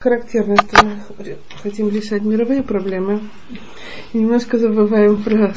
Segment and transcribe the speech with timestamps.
[0.00, 3.20] Характерно, что мы хотим решать мировые проблемы
[4.12, 5.52] и немножко забываем про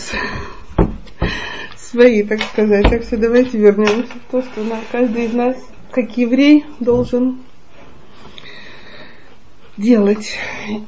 [1.78, 2.90] свои, так сказать.
[2.90, 5.58] Так что давайте вернемся в то, что каждый из нас,
[5.92, 7.44] как еврей, должен
[9.78, 10.36] делать.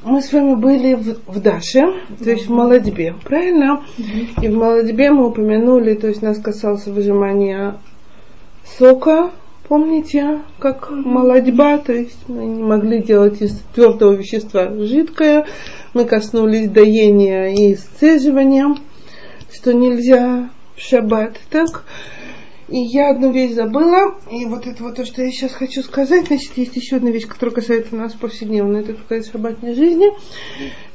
[0.02, 1.82] Мы с вами были в, в Даше,
[2.18, 3.84] то есть в молодьбе, правильно?
[4.42, 7.78] И в молодьбе мы упомянули, то есть нас касался выжимания
[8.64, 9.30] сока,
[9.68, 15.46] Помните, как молодьба, то есть мы не могли делать из твердого вещества жидкое,
[15.94, 18.76] мы коснулись доения и сцеживания,
[19.50, 21.84] что нельзя в шаббат, так?
[22.68, 26.26] И я одну вещь забыла, и вот это вот то, что я сейчас хочу сказать,
[26.26, 30.08] значит, есть еще одна вещь, которая касается нас повседневной, это сказать, шаббатной жизни,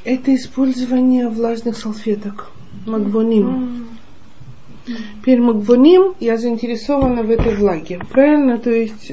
[0.04, 2.52] это использование влажных салфеток,
[2.86, 3.99] магвоним.
[5.24, 8.00] Пермагвоним, я заинтересована в этой влаге.
[8.12, 8.58] Правильно?
[8.58, 9.12] То есть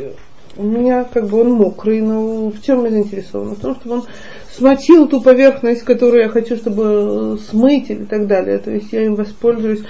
[0.57, 3.55] у меня как бы он мокрый, но в чем я заинтересована?
[3.55, 4.05] В том, чтобы он
[4.57, 8.59] смочил ту поверхность, которую я хочу, чтобы смыть и так далее.
[8.59, 9.83] То есть я им воспользуюсь.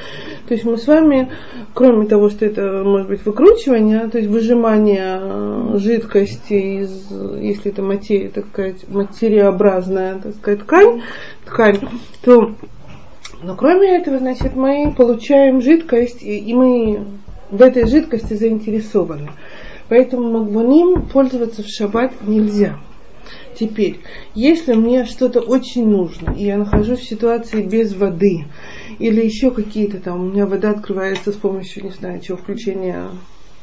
[0.48, 1.31] То есть мы с вами,
[1.75, 8.28] кроме того, что это может быть выкручивание, то есть выжимание жидкости из, если это материя,
[8.28, 11.03] так сказать, материообразная, так сказать, ткань,
[11.45, 11.81] ткань,
[12.25, 12.55] то
[13.42, 17.06] но кроме этого, значит, мы получаем жидкость, и мы
[17.51, 19.31] в этой жидкости заинтересованы.
[19.89, 22.78] Поэтому магваним пользоваться в шаббат нельзя.
[23.59, 24.01] Теперь,
[24.34, 28.45] если мне что-то очень нужно, и я нахожусь в ситуации без воды,
[28.98, 33.09] или еще какие-то там, у меня вода открывается с помощью, не знаю, чего, включения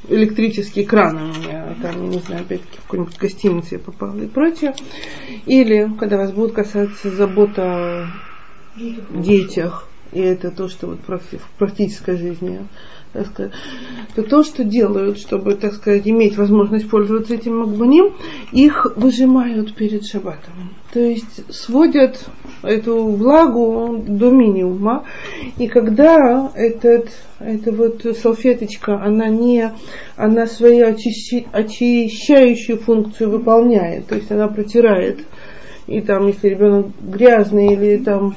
[0.09, 4.73] электрические краны у меня, там, не знаю, опять-таки в какой-нибудь гостинице я попала и прочее.
[5.45, 8.07] Или, когда вас будут касаться забота
[8.75, 12.59] детях, и это то, что вот в практической жизни,
[13.13, 13.51] так сказать,
[14.15, 18.13] то то, что делают, чтобы, так сказать, иметь возможность пользоваться этим магбаним,
[18.51, 20.71] их выжимают перед шаббатом.
[20.91, 22.27] То есть сводят
[22.61, 25.05] эту влагу до минимума,
[25.57, 29.71] и когда этот, эта вот салфеточка, она не,
[30.15, 35.25] она свою очищи, очищающую функцию выполняет, то есть она протирает,
[35.87, 38.35] и там, если ребенок грязный или там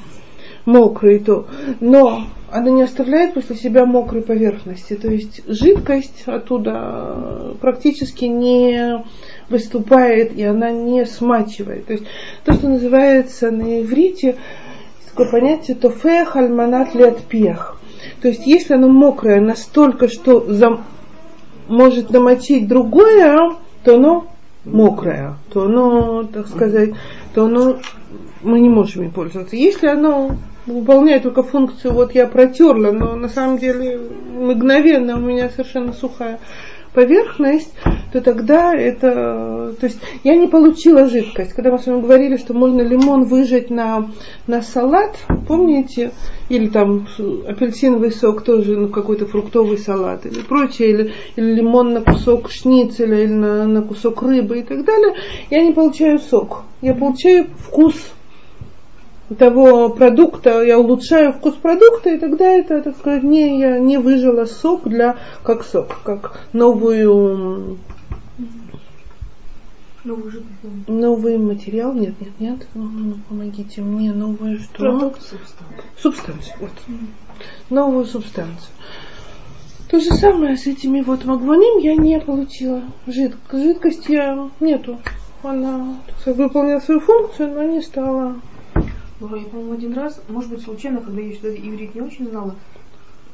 [0.67, 1.47] мокрый, то,
[1.79, 4.93] но она не оставляет после себя мокрой поверхности.
[4.93, 9.03] То есть жидкость оттуда практически не
[9.49, 11.87] выступает, и она не смачивает.
[11.87, 12.05] То есть
[12.45, 14.35] то, что называется на иврите,
[15.09, 17.77] такое понятие тофех альманат летпех.
[18.21, 20.85] То есть если оно мокрое настолько, что зам...
[21.67, 24.27] может намочить другое, то оно
[24.65, 26.91] мокрое, то оно, так сказать,
[27.37, 27.77] то оно
[28.41, 29.55] мы не можем им пользоваться.
[29.55, 33.99] Если оно выполняет только функцию, вот я протерла, но на самом деле
[34.35, 36.39] мгновенно у меня совершенно сухая
[36.97, 37.71] поверхность,
[38.11, 41.53] то тогда это, то есть я не получила жидкость.
[41.53, 44.09] Когда мы с вами говорили, что можно лимон выжать на,
[44.47, 45.15] на салат,
[45.47, 46.11] помните,
[46.49, 47.07] или там
[47.47, 53.25] апельсиновый сок тоже, ну какой-то фруктовый салат или прочее, или, или лимон на кусок шницеля,
[53.25, 55.13] или на, на кусок рыбы и так далее,
[55.51, 56.63] я не получаю сок.
[56.81, 57.93] Я получаю вкус
[59.35, 64.45] того продукта, я улучшаю вкус продукта, и тогда это, так сказать, не, я не выжила
[64.45, 67.77] сок для, как сок, как новую
[70.87, 71.93] Новый материал?
[71.93, 72.67] Нет, нет, нет.
[72.73, 74.13] Ну, помогите мне.
[74.13, 74.77] Новую что?
[74.77, 75.83] Продукт, субстанцию.
[75.97, 76.71] Субстанцию, вот.
[77.69, 78.71] Новую субстанцию.
[79.89, 82.83] То же самое с этими вот магваним я не получила.
[83.05, 84.97] Жид, жидкость я нету.
[85.43, 88.35] Она сказать, выполнила свою функцию, но не стала
[89.19, 92.55] я, по-моему, один раз, может быть, случайно, когда я еще иврит не очень знала,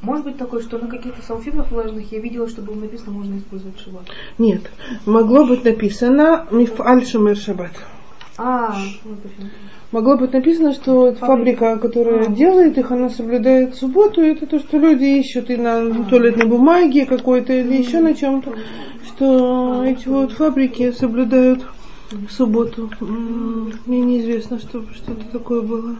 [0.02, 3.80] может быть такое, что на каких-то салфетках влажных я видела, что было написано, можно использовать
[3.80, 4.04] шаббат?
[4.38, 4.70] Нет,
[5.06, 7.72] могло быть написано мифаль шамер шаббат.
[8.38, 8.76] А,
[9.92, 12.32] Могло быть написано, что фабрика, фабрика которая а.
[12.32, 16.04] делает их, она соблюдает субботу, и это то, что люди ищут и на а.
[16.10, 18.56] туалетной бумаге какой-то, или еще на чем-то,
[19.06, 21.64] что эти вот фабрики соблюдают
[22.14, 22.90] в субботу.
[23.00, 25.98] Мне неизвестно, что что-то такое было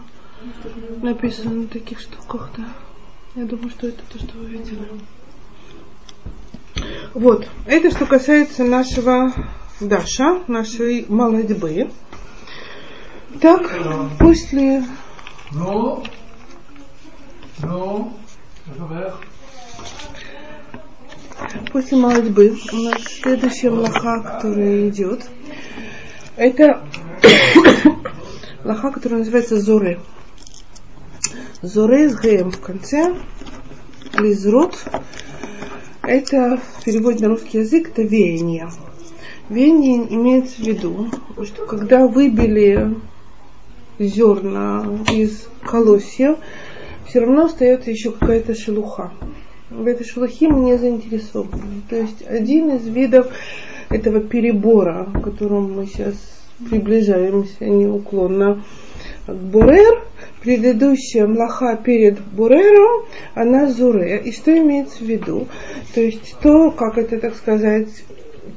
[1.02, 2.64] написано на таких штуках, да.
[3.34, 4.88] Я думаю, что это то, что вы видели.
[7.14, 9.32] Вот, это что касается нашего
[9.80, 11.90] Даша, нашей молодьбы.
[13.40, 13.70] Так,
[14.18, 14.84] после...
[15.52, 16.02] Ну,
[17.62, 18.12] ну,
[21.72, 25.28] После молодьбы у нас следующая млаха, которая идет,
[26.36, 26.82] это
[28.64, 30.00] лоха, которая называется Зоре.
[31.62, 33.14] Зоре с ГМ в конце.
[34.18, 34.84] Лизрот.
[36.02, 38.68] Это в переводе на русский язык это веяние.
[39.48, 41.10] Венье имеется в виду,
[41.44, 42.94] что когда выбили
[43.98, 46.38] зерна из колосьев,
[47.06, 49.12] все равно остается еще какая-то шелуха.
[49.70, 51.82] В этой шелухе мы не заинтересованы.
[51.88, 53.28] То есть один из видов
[53.90, 56.14] этого перебора, к которому мы сейчас
[56.70, 58.62] приближаемся неуклонно
[59.26, 60.04] к Бурер,
[60.42, 64.20] предыдущая млаха перед Бурером, она Зуре.
[64.24, 65.48] И что имеется в виду?
[65.94, 67.88] То есть то, как это, так сказать,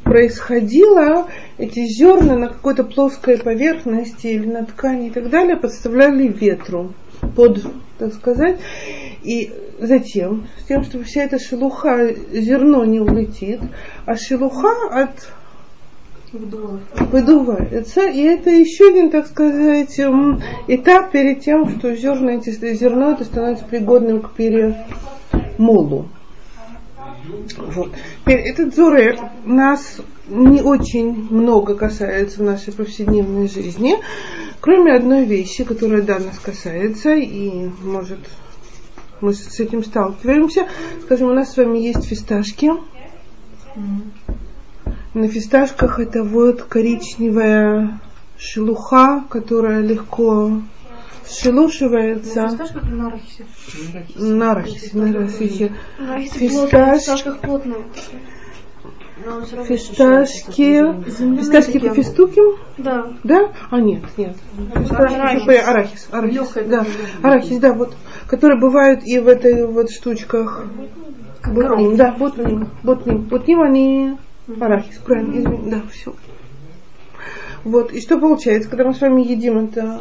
[0.03, 1.27] происходило,
[1.57, 6.93] эти зерна на какой-то плоской поверхности или на ткани и так далее подставляли ветру
[7.35, 7.65] под,
[7.97, 8.59] так сказать,
[9.23, 13.61] и затем, с тем, чтобы вся эта шелуха, зерно не улетит,
[14.05, 15.31] а шелуха от
[16.33, 18.07] выдувается.
[18.07, 19.99] И это еще один, так сказать,
[20.67, 26.09] этап перед тем, что зерно, зерно это становится пригодным к перемолу.
[27.57, 27.91] Вот.
[28.21, 33.95] Теперь этот зуре нас не очень много касается в нашей повседневной жизни,
[34.59, 38.19] кроме одной вещи, которая да, нас касается и может
[39.21, 40.67] мы с этим сталкиваемся.
[41.03, 42.71] Скажем, у нас с вами есть фисташки.
[45.13, 47.99] На фисташках это вот коричневая
[48.37, 50.61] шелуха, которая легко
[51.27, 52.43] шелушивается.
[52.43, 53.45] На фисташках или на арахисе?
[54.15, 55.71] На арахисе, на арахисе.
[56.39, 57.23] Фисташ...
[57.41, 57.83] плотная.
[59.67, 60.83] Фисташки,
[61.37, 62.57] фисташки по фистуким?
[62.77, 63.13] Да.
[63.23, 63.51] Да?
[63.71, 64.35] А нет, нет.
[64.75, 65.67] Фисташки арахис.
[65.67, 66.07] арахис.
[66.11, 66.67] арахис.
[66.67, 66.85] Да.
[67.23, 67.95] Арахис, да, вот.
[68.27, 70.65] Которые бывают и в этой вот штучках.
[71.45, 73.21] Ботним, да, ботним, ботним.
[73.23, 74.17] Ботним они
[74.59, 76.13] арахис, правильно, извини, да, все.
[77.63, 79.99] Вот, и что получается, когда мы с вами едим это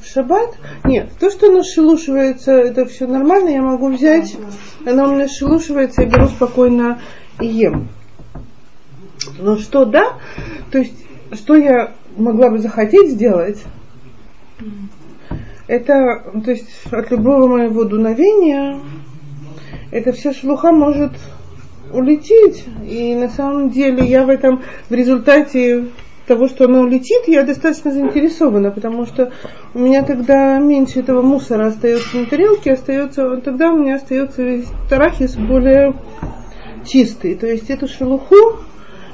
[0.00, 0.58] в шаббат?
[0.84, 4.36] Нет, то, что оно шелушивается, это все нормально, я могу взять,
[4.84, 7.00] оно у меня шелушивается, я беру спокойно
[7.40, 7.88] и ем.
[9.38, 10.14] Но что да,
[10.70, 10.94] то есть,
[11.32, 13.62] что я могла бы захотеть сделать,
[15.66, 18.80] это, то есть, от любого моего дуновения,
[19.90, 21.12] эта вся шелуха может
[21.92, 22.64] улететь.
[22.84, 25.86] И на самом деле я в этом, в результате
[26.26, 29.32] того, что она улетит, я достаточно заинтересована, потому что
[29.74, 34.66] у меня тогда меньше этого мусора остается на тарелке, остается, тогда у меня остается весь
[34.90, 35.94] тарахис более
[36.86, 37.34] чистый.
[37.34, 38.58] То есть эту шелуху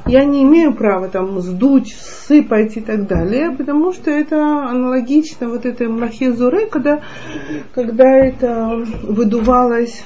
[0.06, 4.36] я не имею права там сдуть, сыпать и так далее, потому что это
[4.68, 7.02] аналогично вот этой млахе когда,
[7.74, 10.04] когда это выдувалось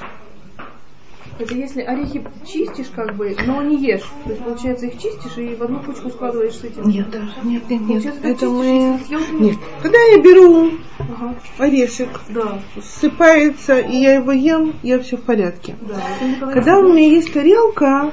[1.39, 4.07] это если орехи чистишь, как бы, но не ешь.
[4.25, 6.83] То есть, получается, их чистишь и в одну кучку складываешь с этим.
[6.89, 7.07] Нет,
[7.43, 8.13] нет, нет, нет.
[8.23, 8.99] Это мы...
[9.39, 9.55] Нет.
[9.81, 11.35] Когда я беру ага.
[11.57, 12.59] орешек, да.
[12.81, 15.75] ссыпается, и я его ем, я все в порядке.
[15.81, 18.11] Да, Когда у меня есть тарелка,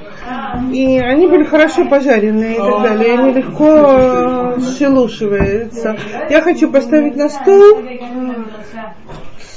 [0.71, 5.97] и они были хорошо пожаренные и так далее, и они легко шелушиваются.
[6.29, 7.83] Я хочу поставить на стол,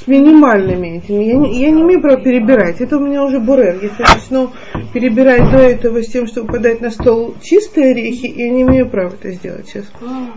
[0.01, 1.25] с минимальными этими.
[1.25, 2.81] Я не, я не имею права перебирать.
[2.81, 3.79] Это у меня уже бурер.
[3.83, 4.51] Если я начну
[4.95, 9.13] перебирать до этого с тем, чтобы подать на стол чистые орехи, я не имею права
[9.13, 9.85] это сделать сейчас,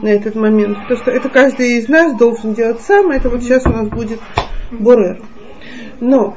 [0.01, 0.77] на этот момент.
[0.81, 3.11] Потому что это каждый из нас должен делать сам.
[3.11, 4.19] Это вот сейчас у нас будет
[4.71, 5.21] бурер.
[6.01, 6.35] Но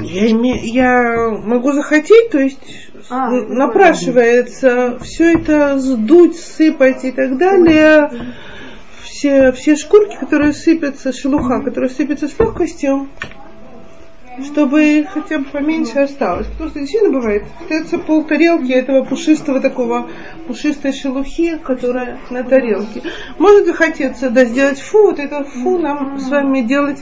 [0.00, 7.36] я, име, я могу захотеть, то есть а, напрашивается все это сдуть, сыпать и так
[7.36, 8.10] далее
[9.22, 13.08] все, все шкурки, которые сыпятся, шелуха, которая сыпется с легкостью,
[14.42, 16.48] чтобы хотя бы поменьше осталось.
[16.48, 20.10] Потому что действительно бывает, остается пол тарелки этого пушистого такого,
[20.48, 23.02] пушистой шелухи, которая на тарелке.
[23.38, 26.98] Может захотеться да, сделать фу, вот это фу нам с вами делать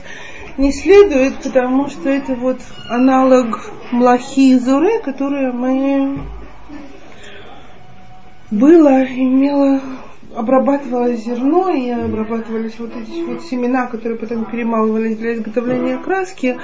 [0.59, 6.19] не следует, потому что это вот аналог млахи и зуре, которое мы
[8.51, 9.81] было, имело
[10.35, 16.57] обрабатывалось зерно и обрабатывались вот эти вот семена, которые потом перемалывались для изготовления краски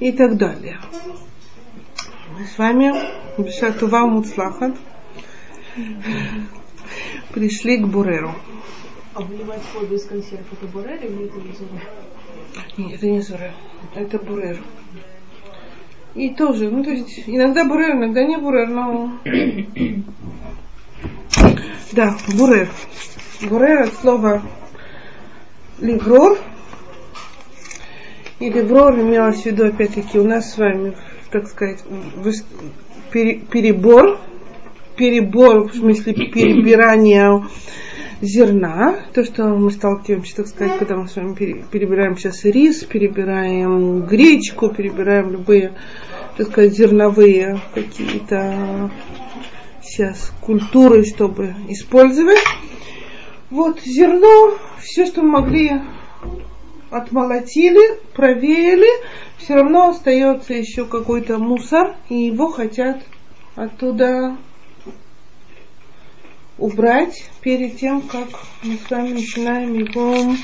[0.00, 0.78] и так далее.
[2.38, 2.92] Мы с вами
[3.36, 4.76] Бешатува Муцлахат
[7.32, 8.32] пришли к Буреру.
[9.14, 11.82] А выливать воду из консерв это Бурер или это не Зуре?
[12.76, 13.52] Нет, это не Зуре,
[13.94, 14.58] это Бурер.
[16.14, 19.12] И тоже, ну то есть иногда Бурер, иногда не Бурер, но
[21.92, 22.68] да, бурер.
[23.42, 24.42] Бурер от слова
[25.80, 26.38] ливрор.
[28.38, 30.96] И ливрор имелось в виду, опять-таки, у нас с вами,
[31.30, 31.84] так сказать,
[33.10, 34.18] перебор.
[34.96, 37.42] Перебор, в смысле перебирания
[38.20, 44.02] зерна, то, что мы сталкиваемся, так сказать, когда мы с вами перебираем сейчас рис, перебираем
[44.02, 45.72] гречку, перебираем любые,
[46.36, 48.90] так сказать, зерновые какие-то
[49.82, 52.38] сейчас культурой, чтобы использовать.
[53.50, 55.72] Вот зерно, все, что мы могли,
[56.90, 58.88] отмолотили, проверили,
[59.38, 63.02] все равно остается еще какой-то мусор, и его хотят
[63.56, 64.36] оттуда
[66.58, 68.28] убрать перед тем, как
[68.62, 70.34] мы с вами начинаем его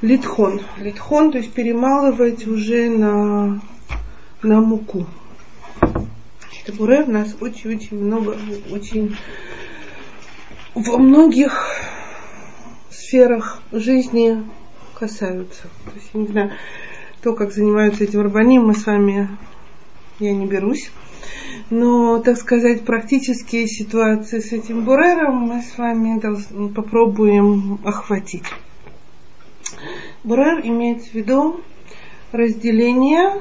[0.00, 0.62] литхон.
[0.78, 3.60] Литхон, то есть перемалывать уже на,
[4.42, 5.06] на муку.
[6.68, 8.36] Табуре у нас очень-очень много,
[8.70, 9.16] очень
[10.74, 11.66] во многих
[12.90, 14.44] сферах жизни
[14.92, 15.62] касаются.
[15.62, 16.52] То есть, я не знаю,
[17.22, 19.30] то, как занимаются этим рабаним, мы с вами,
[20.18, 20.90] я не берусь.
[21.70, 26.20] Но, так сказать, практические ситуации с этим бурером мы с вами
[26.74, 28.44] попробуем охватить.
[30.22, 31.62] Бурер имеет в виду
[32.32, 33.40] разделение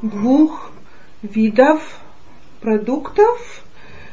[0.00, 0.70] двух
[1.22, 2.01] видов
[2.62, 3.64] продуктов,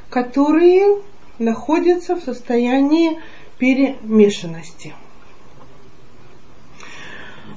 [0.09, 0.97] которые
[1.37, 3.19] находятся в состоянии
[3.57, 4.93] перемешанности.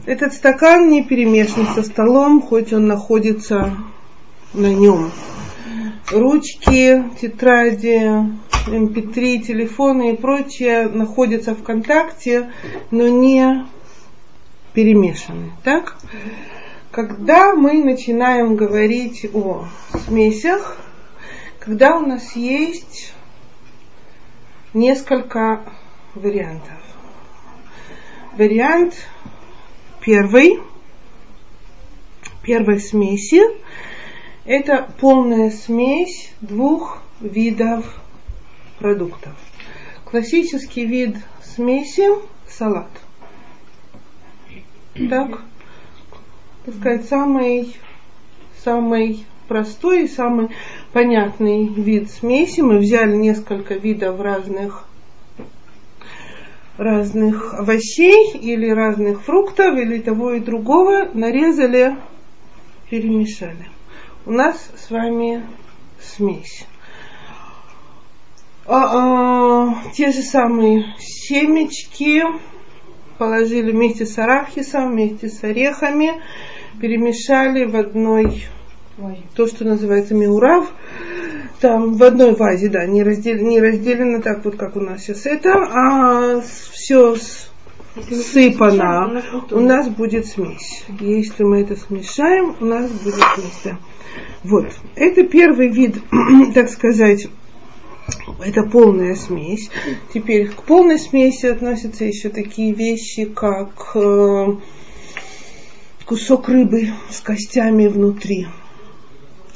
[0.05, 3.77] Этот стакан не перемешан со столом, хоть он находится
[4.53, 5.13] на нем.
[6.11, 8.27] Ручки, тетради,
[8.67, 12.51] MP3, эм телефоны и прочее находятся в контакте,
[12.91, 13.65] но не
[14.75, 15.53] перемешаны.
[15.63, 15.97] Так?
[16.93, 19.65] Когда мы начинаем говорить о
[20.05, 20.77] смесях,
[21.59, 23.15] когда у нас есть
[24.75, 25.65] несколько
[26.15, 26.79] вариантов.
[28.37, 28.95] Вариант
[30.03, 30.61] первый,
[32.43, 33.41] первой смеси,
[34.45, 37.87] это полная смесь двух видов
[38.79, 39.33] продуктов.
[40.05, 42.07] Классический вид смеси–
[42.47, 42.91] салат.
[45.09, 45.41] Так,
[46.65, 47.77] так сказать, самый,
[48.65, 50.51] самый простой и самый
[50.93, 52.61] понятный вид смеси.
[52.61, 54.87] Мы взяли несколько видов разных
[56.79, 61.97] разных овощей или разных фруктов или того и другого, нарезали,
[62.91, 63.69] перемешали.
[64.25, 65.45] У нас с вами
[66.01, 66.67] смесь.
[68.65, 72.23] А, а, те же самые семечки
[73.19, 76.23] положили вместе с арахисом, вместе с орехами,
[76.81, 78.45] перемешали в одной,
[79.35, 80.73] то, что называется миурав,
[81.61, 85.27] там в одной вазе, да, не, раздел, не разделено так вот, как у нас сейчас
[85.27, 86.41] это, а
[86.73, 87.17] все
[88.11, 90.85] сыпано, у нас будет смесь.
[91.01, 93.79] Если мы это смешаем, у нас будет смесь, да.
[94.43, 95.97] Вот, это первый вид,
[96.55, 97.29] так сказать,
[98.45, 99.71] это полная смесь.
[100.13, 104.47] Теперь к полной смеси относятся еще такие вещи, как э,
[106.13, 108.47] кусок рыбы с костями внутри.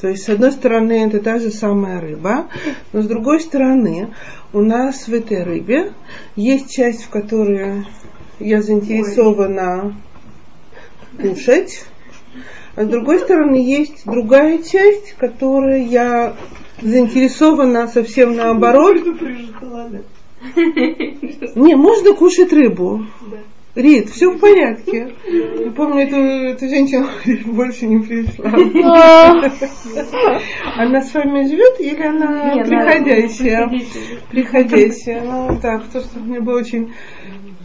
[0.00, 2.48] То есть, с одной стороны, это та же самая рыба,
[2.94, 4.14] но с другой стороны,
[4.54, 5.92] у нас в этой рыбе
[6.34, 7.84] есть часть, в которой
[8.38, 10.00] я заинтересована
[11.20, 11.84] кушать,
[12.74, 16.36] а с другой стороны, есть другая часть, которая я
[16.80, 18.96] заинтересована совсем наоборот.
[21.54, 23.04] Не, можно кушать рыбу.
[23.76, 25.12] Рит, все в порядке.
[25.26, 27.06] Я помню, эту, эту женщину
[27.52, 28.50] больше не пришла.
[30.76, 33.70] Она с вами живет или она Нет, приходящая?
[34.30, 35.22] Приходящая.
[35.22, 36.94] Ну да, потому что мне было очень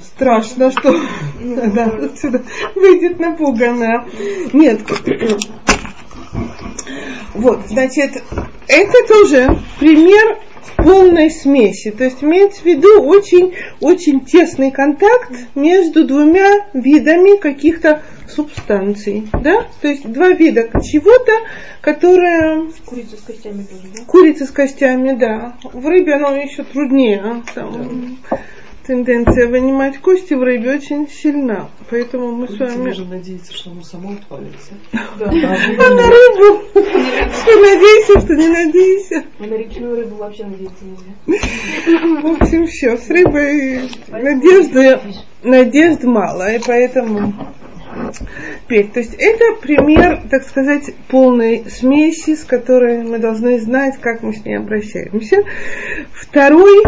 [0.01, 0.93] страшно, что
[1.73, 2.43] да, отсюда
[2.75, 4.05] выйдет напуганная.
[4.51, 4.81] Нет.
[7.33, 8.23] Вот, значит,
[8.67, 10.37] это тоже пример
[10.77, 11.91] полной смеси.
[11.91, 19.27] То есть имеется в виду очень, очень тесный контакт между двумя видами каких-то субстанций.
[19.33, 19.65] Да?
[19.81, 21.31] То есть два вида чего-то,
[21.81, 22.69] которое...
[22.85, 24.03] Курица с костями тоже, да?
[24.05, 25.55] Курица с костями, да.
[25.63, 27.43] В рыбе оно еще труднее.
[27.53, 28.37] Там, да
[28.85, 31.69] тенденция вынимать кости в рыбе очень сильна.
[31.89, 32.87] Поэтому мы с вами...
[32.87, 34.73] Можно надеяться, что оно само отвалится.
[34.93, 36.63] А на рыбу?
[36.73, 39.23] Что надейся, что не надейся.
[39.39, 42.21] А на речную рыбу вообще надеяться нельзя.
[42.21, 42.97] В общем, все.
[42.97, 44.99] С рыбой надежды,
[45.43, 46.53] надежд мало.
[46.53, 47.33] И поэтому...
[48.67, 54.33] То есть это пример, так сказать, полной смеси, с которой мы должны знать, как мы
[54.33, 55.43] с ней обращаемся.
[56.13, 56.83] Второй,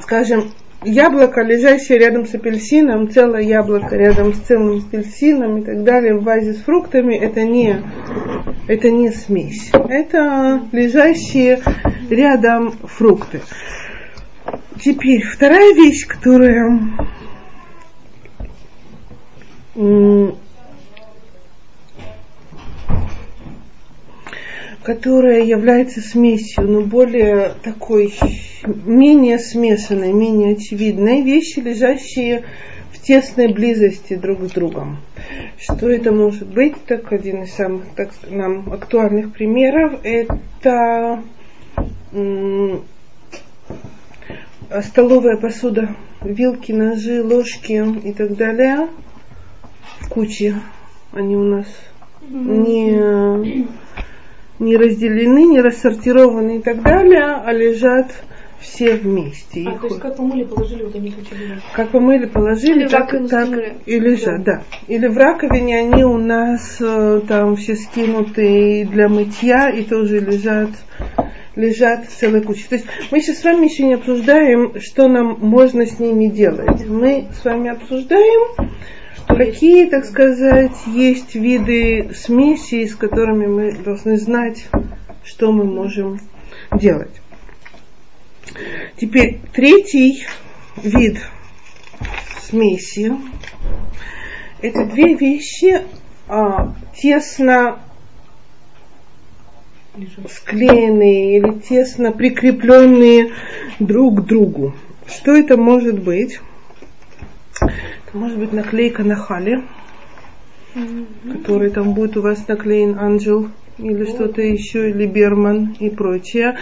[0.00, 0.52] скажем,
[0.84, 6.22] яблоко, лежащее рядом с апельсином, целое яблоко рядом с целым апельсином и так далее в
[6.22, 7.82] вазе с фруктами, это не,
[8.68, 9.70] это не смесь.
[9.72, 11.60] Это лежащие
[12.10, 13.42] рядом фрукты.
[14.80, 16.80] Теперь вторая вещь, которая
[24.88, 28.14] которая является смесью, но более такой,
[28.64, 32.44] менее смешанной, менее очевидной, вещи, лежащие
[32.90, 34.96] в тесной близости друг с другом.
[35.58, 36.82] Что это может быть?
[36.86, 41.22] Так, один из самых так, нам актуальных примеров– это
[42.14, 42.82] м-
[44.84, 48.88] столовая посуда, вилки, ножи, ложки и так далее
[50.00, 50.54] в куче.
[51.12, 51.66] Они у нас
[52.30, 53.66] не,
[54.58, 58.12] не разделены, не рассортированы и так далее, а лежат
[58.60, 59.64] все вместе.
[59.68, 61.34] А, то есть как помыли, положили, вот они кучу
[61.74, 63.74] Как помыли, положили, Или так, так скинули.
[63.86, 64.62] и лежат, да.
[64.88, 70.70] Или в раковине они у нас э, там все скинуты для мытья и тоже лежат
[71.54, 72.66] лежат в целой куче.
[72.68, 76.86] То есть мы сейчас с вами еще не обсуждаем, что нам можно с ними делать.
[76.86, 78.68] Мы с вами обсуждаем,
[79.28, 84.66] какие, так сказать, есть виды смеси, с которыми мы должны знать,
[85.24, 86.20] что мы можем
[86.72, 87.20] делать.
[88.96, 90.26] Теперь третий
[90.82, 91.20] вид
[92.40, 93.12] смеси.
[94.60, 95.82] Это две вещи
[96.26, 97.78] а, тесно
[100.28, 103.32] склеенные или тесно прикрепленные
[103.78, 104.74] друг к другу.
[105.06, 106.40] Что это может быть?
[108.14, 109.62] Может быть наклейка на хале,
[111.30, 113.48] который там будет у вас наклеен ангел
[113.78, 116.56] или что-то еще, или Берман и прочее.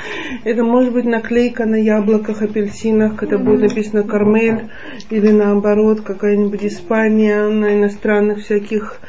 [0.44, 4.68] Это может быть наклейка на яблоках, апельсинах, когда будет написано Кармель,
[5.10, 9.00] или наоборот, какая-нибудь Испания, на иностранных всяких.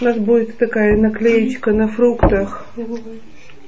[0.00, 2.66] У нас будет такая наклеечка на фруктах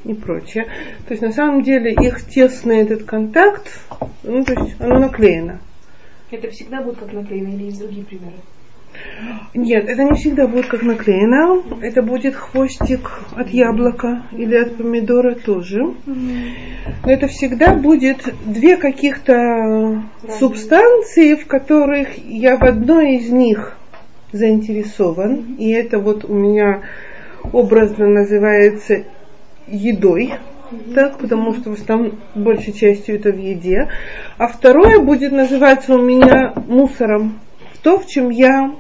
[0.05, 0.67] и прочее.
[1.07, 3.69] То есть на самом деле их тесный этот контакт,
[4.23, 5.61] ну то есть оно наклеено.
[6.31, 8.37] Это всегда будет как наклеено или есть другие примеры?
[9.55, 11.63] Нет, это не всегда будет как наклеено.
[11.83, 15.95] Это будет хвостик от яблока или от помидора тоже.
[16.07, 20.03] Но это всегда будет две каких-то
[20.39, 23.77] субстанции, в которых я в одной из них
[24.33, 25.57] заинтересован.
[25.59, 26.83] И это вот у меня
[27.53, 29.05] образно называется
[29.67, 30.35] едой,
[30.95, 33.89] так, потому что в основном большей частью это в еде.
[34.39, 37.41] А второе будет называться у меня мусором.
[37.83, 38.75] То, в чем я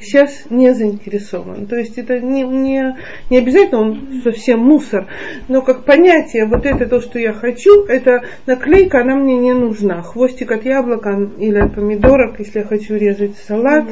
[0.00, 1.66] сейчас не заинтересован.
[1.66, 2.94] То есть это не, не,
[3.30, 5.06] не обязательно он совсем мусор,
[5.48, 10.02] но как понятие, вот это то, что я хочу, это наклейка, она мне не нужна.
[10.02, 13.86] Хвостик от яблока или от помидорок, если я хочу резать салат,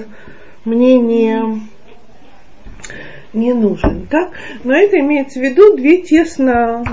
[0.67, 1.43] мне не,
[3.33, 4.07] не нужен.
[4.09, 4.33] Так?
[4.65, 6.85] Но это имеется в виду две тесно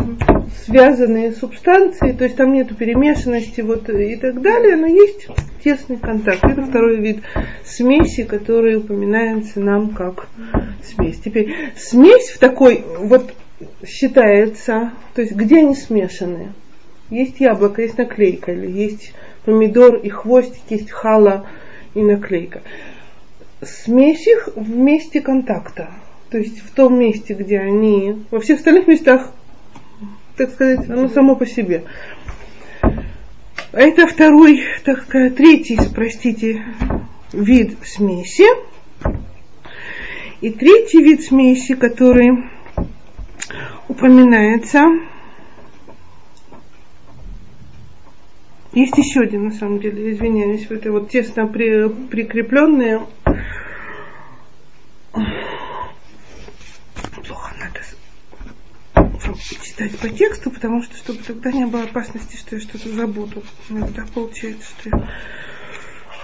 [0.66, 5.28] связанные субстанции, то есть там нету перемешанности вот, и так далее, но есть
[5.64, 6.44] тесный контакт.
[6.44, 7.24] Это второй вид
[7.66, 10.28] смеси, который упоминается нам как
[10.84, 11.20] смесь.
[11.20, 13.34] Теперь смесь в такой вот
[13.86, 16.54] считается, то есть где они смешаны.
[17.10, 19.14] Есть яблоко, есть наклейка, или есть
[19.46, 21.48] помидор и хвостик, есть хала
[21.96, 22.62] и наклейка.
[23.62, 25.90] Смесь их в месте контакта.
[26.30, 29.32] То есть в том месте, где они, во всех остальных местах,
[30.38, 31.86] так сказать, оно само по себе.
[32.82, 36.64] А это второй, так сказать, третий, простите,
[37.34, 38.46] вид смеси.
[40.42, 42.32] И третий вид смеси, который
[43.88, 44.86] упоминается,
[48.72, 53.02] есть еще один, на самом деле, извиняюсь, это вот тесно при, прикрепленные
[57.30, 57.80] плохо надо
[59.80, 63.44] читать по тексту, потому что чтобы тогда не было опасности, что я что-то забуду.
[63.70, 65.10] Иногда получается, что я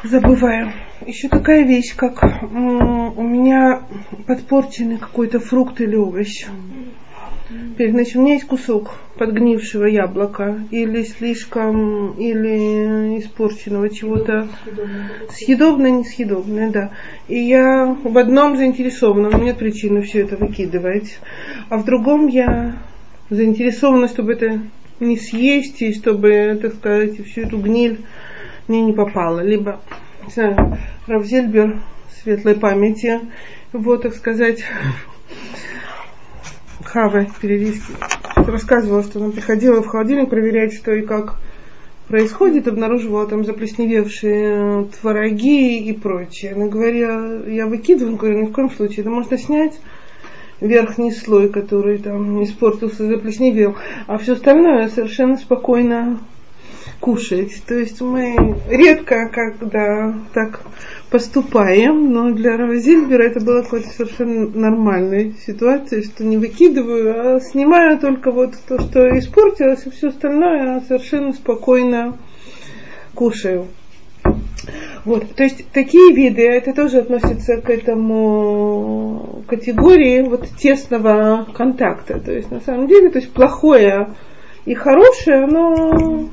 [0.03, 0.73] забываю.
[1.05, 3.83] Еще такая вещь, как у меня
[4.27, 6.45] подпорченный какой-то фрукт или овощ.
[7.77, 14.49] Значит, у меня есть кусок подгнившего яблока или слишком, или испорченного чего-то.
[15.31, 16.91] Съедобное, несъедобное, да.
[17.27, 21.19] И я в одном заинтересована, у меня нет причины все это выкидывать.
[21.69, 22.75] А в другом я
[23.29, 24.61] заинтересована, чтобы это
[24.99, 28.05] не съесть, и чтобы, так сказать, всю эту гниль
[28.67, 29.41] мне не попала.
[29.41, 29.81] Либо,
[30.25, 31.81] не знаю, Равзельбер
[32.21, 33.19] светлой памяти,
[33.73, 34.63] вот, так сказать,
[36.83, 37.93] Хава периодически
[38.35, 41.39] рассказывала, что она приходила в холодильник проверять, что и как
[42.07, 46.53] происходит, обнаруживала там заплесневевшие э, твороги и прочее.
[46.53, 49.79] Она говорила, я выкидываю, говорю, ни в коем случае, это можно снять
[50.61, 53.75] верхний слой, который там испортился, заплесневел,
[54.07, 56.19] а все остальное совершенно спокойно
[56.99, 57.63] кушать.
[57.67, 60.61] То есть мы редко когда так
[61.09, 67.99] поступаем, но для Равзильбера это было какой-то совершенно нормальной ситуацией, что не выкидываю, а снимаю
[67.99, 72.17] только вот то, что испортилось, и все остальное совершенно спокойно
[73.13, 73.67] кушаю.
[75.05, 82.19] Вот, то есть такие виды, это тоже относится к этому категории вот тесного контакта.
[82.19, 84.15] То есть на самом деле, то есть плохое
[84.65, 86.27] и хорошее, оно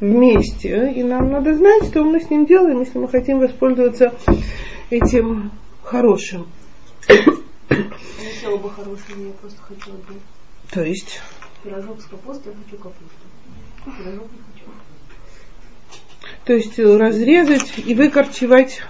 [0.00, 0.90] вместе.
[0.96, 4.14] И нам надо знать, что мы с ним делаем, если мы хотим воспользоваться
[4.88, 5.52] этим
[5.84, 6.46] хорошим.
[7.08, 10.18] Если оба хорошие, я просто хочу одну.
[10.70, 11.20] То есть?
[11.62, 13.26] Пирожок с капустой, я хочу капусту.
[13.84, 14.28] Пирожок.
[16.44, 18.82] То есть разрезать и выкорчевать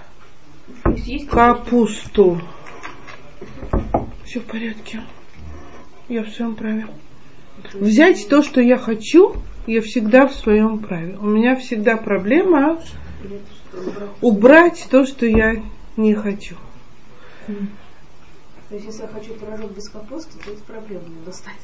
[1.29, 2.41] капусту.
[4.25, 5.01] Все в порядке.
[6.07, 6.87] Я в своем праве.
[7.73, 9.35] Взять то, что я хочу,
[9.67, 11.17] я всегда в своем праве.
[11.19, 12.81] У меня всегда проблема
[14.21, 15.63] убрать то, что я
[15.97, 16.55] не хочу.
[17.47, 21.59] То есть, если я хочу пирожок без капусты, то это проблема достать.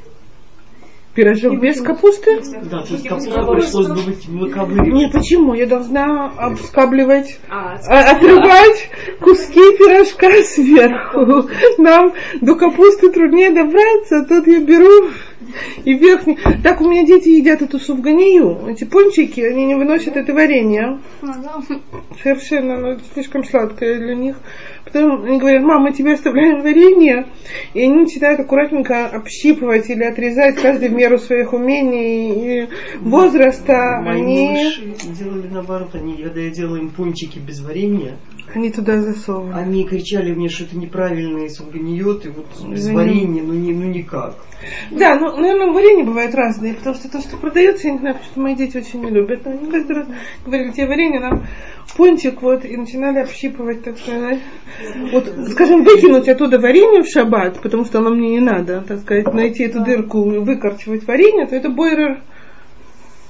[1.17, 2.39] Пирожок И без капусты?
[2.69, 4.93] Да, то есть без капуста капусты, пришлось бы быть выковыривать.
[4.93, 5.55] Не, почему?
[5.55, 11.49] Я должна обскабливать, А, а- отрывать куски пирожка сверху.
[11.79, 15.09] Нам до капусты труднее добраться, а тут я беру
[15.83, 16.37] и верхний.
[16.63, 18.67] Так у меня дети едят эту суфганию.
[18.67, 20.99] Эти пончики, они не выносят это варенье.
[22.21, 24.37] Совершенно, оно слишком сладкое для них.
[24.87, 27.27] Потом они говорят, мам, мы тебе оставляем варенье.
[27.73, 32.69] И они начинают аккуратненько общипывать или отрезать каждый в меру своих умений и
[32.99, 34.01] возраста.
[34.01, 34.75] Мои Они,
[35.17, 38.17] делали наоборот, они, когда я делала им пончики без варенья,
[38.53, 39.57] они туда засовывают.
[39.57, 44.35] они кричали мне, что это неправильные сулганиоты, вот без варенья, ну, не, ну никак.
[44.89, 48.31] Да, ну, наверное, варенье бывает разные, потому что то, что продается, я не знаю, потому
[48.31, 49.45] что мои дети очень не любят.
[49.45, 50.07] Но они каждый раз
[50.45, 51.45] говорили, тебе варенье, нам
[51.95, 54.39] пончик, вот, и начинали общипывать, так сказать.
[55.11, 59.33] Вот, скажем, выкинуть оттуда варенье в шаббат, потому что оно мне не надо, так сказать,
[59.33, 62.21] найти эту дырку и выкорчевать варенье, то это бойрер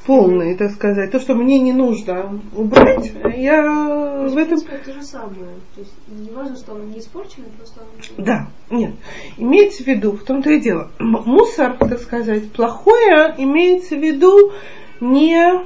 [0.06, 1.12] полный, так сказать.
[1.12, 4.60] То, что мне не нужно убрать, я в в этом...
[4.72, 5.56] это же самое.
[5.76, 8.26] То есть, не важно, что оно не испорчено, просто оно...
[8.26, 8.94] Да, нет.
[9.38, 14.52] Имеется в виду, в том-то и дело, мусор, так сказать, плохое, имеется в виду
[15.00, 15.62] не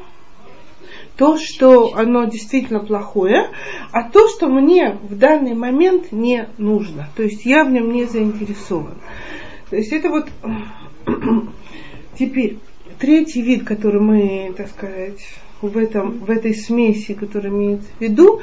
[1.18, 3.50] то, что оно действительно плохое,
[3.92, 7.10] а то, что мне в данный момент не нужно.
[7.16, 8.98] То есть я в нем не заинтересован.
[9.70, 10.30] То есть это вот
[12.20, 12.58] теперь
[13.00, 15.20] третий вид, который мы, так сказать,
[15.62, 18.42] в, этом, в этой смеси, который имеется в виду,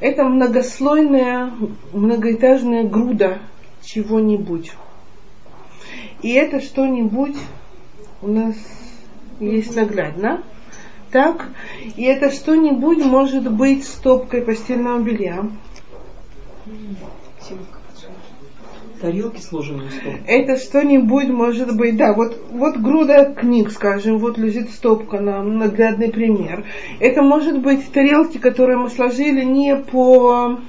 [0.00, 1.52] это многослойная,
[1.92, 3.40] многоэтажная груда
[3.82, 4.72] чего-нибудь.
[6.22, 7.36] И это что-нибудь
[8.22, 8.54] у нас
[9.40, 10.42] есть наглядно.
[11.12, 11.48] Так,
[11.96, 15.44] и это что-нибудь может быть стопкой постельного белья.
[19.00, 20.12] Тарелки сложены в стол.
[20.26, 26.10] Это что-нибудь может быть, да, вот, вот груда книг, скажем, вот лежит стопка на наглядный
[26.10, 26.66] пример.
[27.00, 30.60] Это может быть тарелки, которые мы сложили не по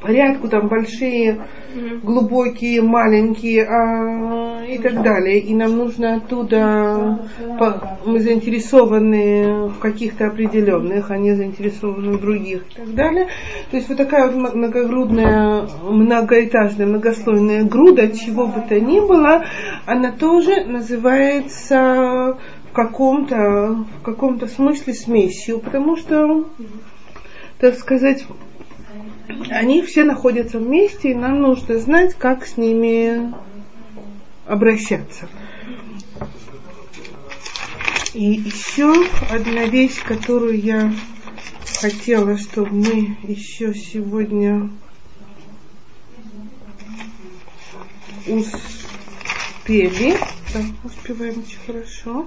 [0.00, 1.40] порядку, там большие,
[2.02, 5.38] глубокие, маленькие а, и так далее.
[5.40, 12.64] И нам нужно оттуда, по- мы заинтересованы в каких-то определенных, а не заинтересованы в других
[12.70, 13.26] и так далее.
[13.70, 19.44] То есть вот такая вот многогрудная, многоэтажная, многослойная груда, чего бы то ни было,
[19.86, 22.38] она тоже называется
[22.70, 26.44] в каком-то, в каком-то смысле смесью, потому что,
[27.58, 28.24] так сказать,
[29.50, 33.32] они все находятся вместе, и нам нужно знать, как с ними
[34.46, 35.28] обращаться.
[38.14, 40.92] И еще одна вещь, которую я
[41.80, 44.70] хотела, чтобы мы еще сегодня
[48.26, 50.16] успели.
[50.54, 52.26] Да, успеваем очень хорошо.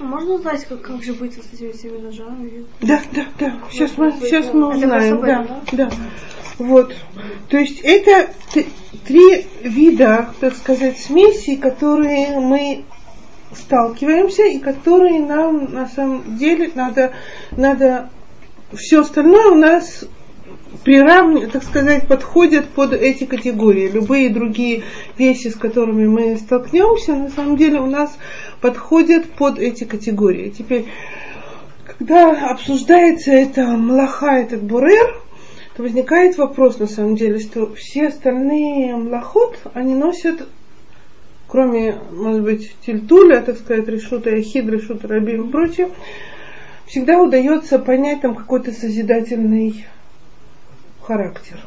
[0.00, 2.66] Можно узнать, как, как же быть с этими всеми ножами?
[2.80, 3.54] Да, да, да.
[3.70, 5.20] Сейчас мы, сейчас мы узнаем.
[5.20, 5.90] Да, да.
[6.58, 6.94] Вот.
[7.48, 8.30] То есть это
[9.06, 12.84] три вида, так сказать, смесей, которые мы
[13.52, 17.12] сталкиваемся и которые нам на самом деле надо,
[17.52, 18.10] надо
[18.74, 20.04] все остальное у нас
[20.84, 23.88] приравнивать, так сказать, подходят под эти категории.
[23.88, 24.82] Любые другие
[25.16, 28.16] вещи, с которыми мы столкнемся, на самом деле у нас
[28.60, 30.50] подходят под эти категории.
[30.50, 30.86] Теперь,
[31.86, 35.20] когда обсуждается это млаха, этот бурер,
[35.76, 40.48] то возникает вопрос, на самом деле, что все остальные млахот, они носят
[41.48, 45.88] кроме, может быть, тильтуля, так сказать, решута яхид, решута рабим и прочее,
[46.86, 49.86] всегда удается понять там какой-то созидательный
[51.02, 51.58] характер.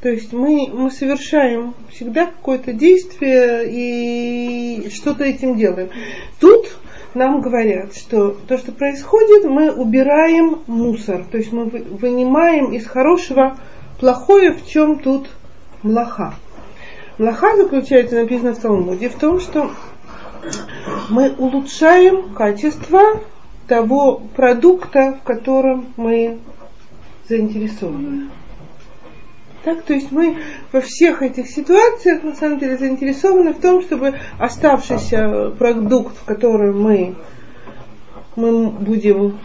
[0.00, 5.90] То есть мы, мы совершаем всегда какое-то действие и что-то этим делаем.
[6.38, 6.76] Тут
[7.14, 11.24] нам говорят, что то, что происходит, мы убираем мусор.
[11.30, 13.56] То есть мы вынимаем из хорошего
[13.98, 15.28] плохое, в чем тут
[15.82, 16.34] млаха.
[17.18, 19.70] Млаха заключается, написано в Талмуде, в том, что
[21.08, 23.22] мы улучшаем качество
[23.66, 26.38] того продукта, в котором мы
[27.28, 28.28] заинтересованы.
[29.66, 30.36] Так, то есть мы
[30.70, 36.80] во всех этих ситуациях на самом деле заинтересованы в том, чтобы оставшийся продукт, в котором
[36.80, 37.16] мы,
[38.36, 39.40] мы будем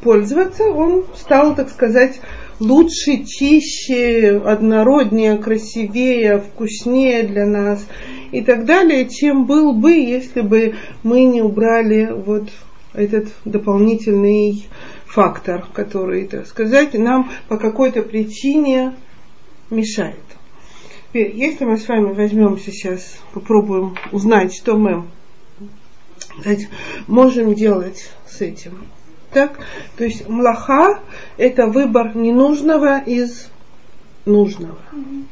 [0.00, 2.22] пользоваться, он стал, так сказать,
[2.58, 7.86] лучше, чище, однороднее, красивее, вкуснее для нас
[8.32, 12.48] и так далее, чем был бы, если бы мы не убрали вот
[12.94, 14.64] этот дополнительный
[15.04, 18.94] фактор, который, так сказать, нам по какой-то причине
[19.70, 20.16] мешает.
[21.08, 25.04] Теперь, если мы с вами возьмем сейчас, попробуем узнать, что мы
[26.40, 26.68] сказать,
[27.06, 28.86] можем делать с этим.
[29.32, 29.58] Так?
[29.96, 31.00] То есть млаха–
[31.36, 33.48] это выбор ненужного из
[34.24, 34.78] нужного.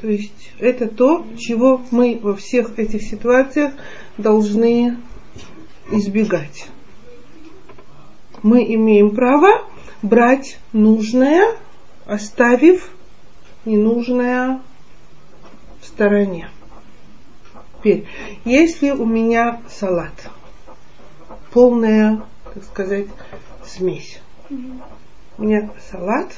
[0.01, 3.73] То есть это то, чего мы во всех этих ситуациях
[4.17, 4.97] должны
[5.91, 6.69] избегать.
[8.43, 9.65] Мы имеем право
[10.03, 11.57] брать нужное,
[12.07, 12.91] оставив
[13.69, 14.61] ненужное
[15.81, 16.49] в стороне.
[17.79, 18.07] Теперь,
[18.45, 20.31] если у меня салат,
[21.53, 22.23] полная,
[22.55, 23.07] так сказать,
[23.65, 24.21] смесь.
[24.51, 26.33] У меня салат,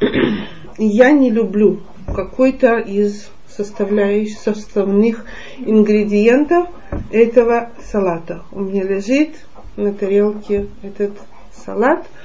[0.00, 1.80] и я не люблю
[2.14, 5.24] какой-то из составляющих, составных
[5.58, 6.68] ингредиентов
[7.10, 8.42] этого салата.
[8.52, 9.36] У меня лежит
[9.76, 11.12] на тарелке этот
[11.52, 12.06] салат–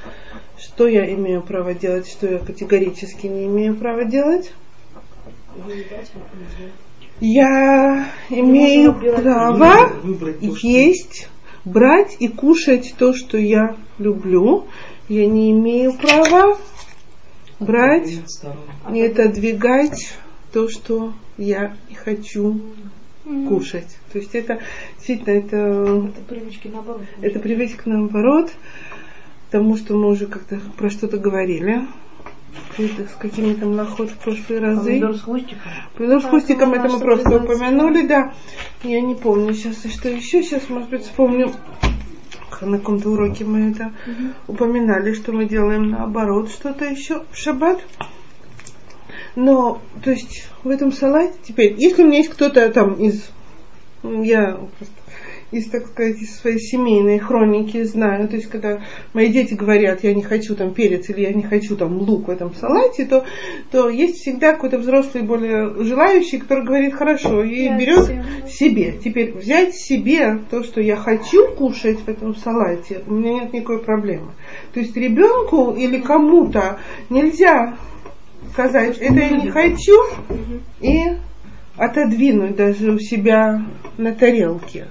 [0.64, 4.54] что я имею право делать, что я категорически не имею права делать.
[7.20, 9.92] Я имею право
[10.62, 11.30] есть,
[11.66, 14.66] брать и кушать то, что я люблю.
[15.10, 16.58] Я не имею права
[17.60, 18.20] брать
[18.92, 20.14] и отодвигать
[20.52, 22.62] то, что я не хочу
[23.48, 23.98] кушать.
[24.12, 24.60] То есть это
[24.96, 25.58] действительно это,
[26.08, 27.02] это привычки наоборот.
[27.22, 28.52] Это привычка наоборот
[29.54, 31.88] тому, что мы уже как-то про что-то говорили.
[32.76, 34.90] Это с какими-то млохот в прошлые разы.
[34.90, 35.72] Помидор с хвостиком.
[35.96, 38.34] Помидор с хвостиком, это мы просто упомянули, да.
[38.82, 40.42] Я не помню сейчас, что еще.
[40.42, 41.52] Сейчас, может быть, вспомню.
[42.62, 44.54] На каком-то уроке мы это угу.
[44.54, 47.80] упоминали, что мы делаем наоборот что-то еще в шаббат.
[49.36, 53.30] Но, то есть, в этом салате теперь, если у меня есть кто-то там из
[54.04, 55.03] я просто
[55.54, 58.28] из, так сказать, из своей семейной хроники знаю.
[58.28, 58.82] То есть, когда
[59.14, 62.32] мои дети говорят, я не хочу там перец или я не хочу там лук в
[62.32, 63.26] этом салате, то,
[63.72, 68.24] то есть всегда какой-то взрослый, более желающий, который говорит, хорошо, и я берет себе.
[68.48, 68.94] себе.
[69.04, 73.80] Теперь взять себе то, что я хочу кушать в этом салате, у меня нет никакой
[73.80, 74.32] проблемы.
[74.74, 77.78] То есть ребенку или кому-то нельзя
[78.52, 79.96] сказать, это я не хочу,
[80.82, 81.14] и
[81.76, 83.66] отодвинуть даже у себя
[83.98, 84.88] на тарелке.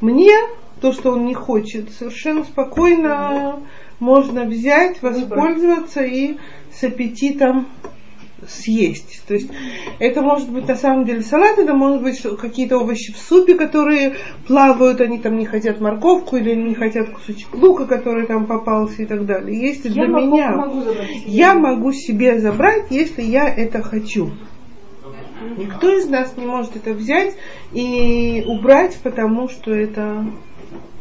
[0.00, 0.32] Мне
[0.80, 3.60] то, что он не хочет, совершенно спокойно
[3.98, 6.36] можно взять, воспользоваться и
[6.72, 7.66] с аппетитом
[8.46, 9.22] съесть.
[9.26, 9.50] То есть
[9.98, 14.16] это может быть на самом деле салат, это может быть какие-то овощи в супе, которые
[14.46, 19.06] плавают, они там не хотят морковку или не хотят кусочек лука, который там попался и
[19.06, 19.58] так далее.
[19.58, 20.82] Если для могу, меня могу
[21.24, 24.32] я могу себе забрать, если я это хочу.
[25.56, 27.34] Никто из нас не может это взять
[27.72, 30.26] и убрать, потому что это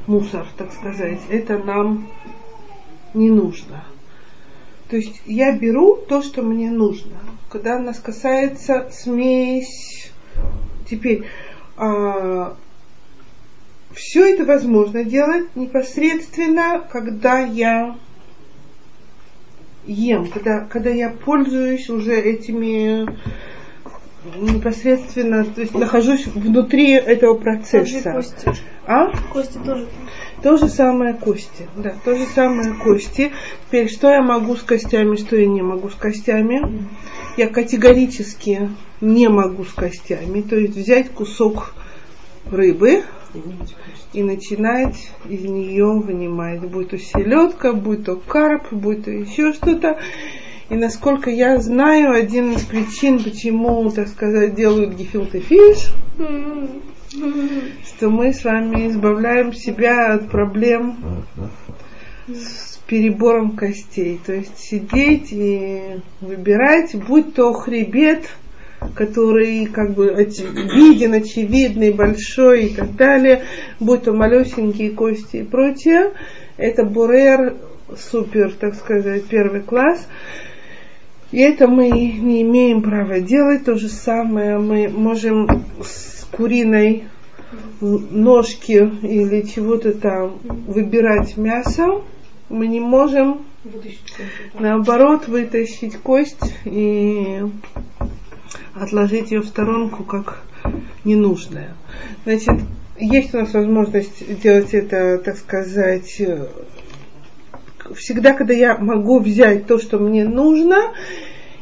[0.08, 1.20] мусор, так сказать.
[1.30, 2.10] Это нам
[3.14, 3.84] не нужно.
[4.90, 7.18] То есть я беру то, что мне нужно.
[7.50, 10.12] Когда нас касается смесь,
[10.90, 11.26] теперь
[11.78, 12.56] а,
[13.94, 17.98] все это возможно делать непосредственно, когда я
[19.86, 23.08] ем, когда, когда я пользуюсь уже этими
[24.40, 28.12] непосредственно, то есть нахожусь внутри этого процесса.
[28.12, 28.52] Кости.
[28.88, 29.12] А?
[29.32, 29.88] Кости тоже.
[30.42, 33.32] То же самое кости, да, то же самое кости.
[33.68, 36.88] Теперь, что я могу с костями, что я не могу с костями?
[37.38, 38.70] Я категорически
[39.02, 40.42] не могу с костями.
[40.42, 41.74] То есть взять кусок
[42.52, 43.04] рыбы
[44.14, 49.98] и начинать из нее вынимать, будь то селедка, будь то карп, будь то еще что-то
[50.70, 55.92] И насколько я знаю, один из причин, почему, так сказать, делают гефилт фиш,
[57.86, 61.24] что мы с вами избавляем себя от проблем
[62.28, 64.20] с перебором костей.
[64.26, 68.28] То есть сидеть и выбирать, будь то хребет,
[68.96, 73.44] который как бы виден, очевидный, большой и так далее,
[73.80, 76.12] будь то малюсенькие кости и прочее,
[76.58, 77.56] это бурер
[78.12, 80.08] супер, так сказать, первый класс.
[81.36, 83.66] И это мы не имеем права делать.
[83.66, 87.10] То же самое мы можем с куриной
[87.82, 92.02] ножки или чего-то там выбирать мясо.
[92.48, 93.42] Мы не можем
[94.58, 97.42] наоборот вытащить кость и
[98.74, 100.42] отложить ее в сторонку как
[101.04, 101.76] ненужное.
[102.24, 102.62] Значит,
[102.98, 106.22] есть у нас возможность делать это, так сказать,
[107.94, 110.94] всегда, когда я могу взять то, что мне нужно,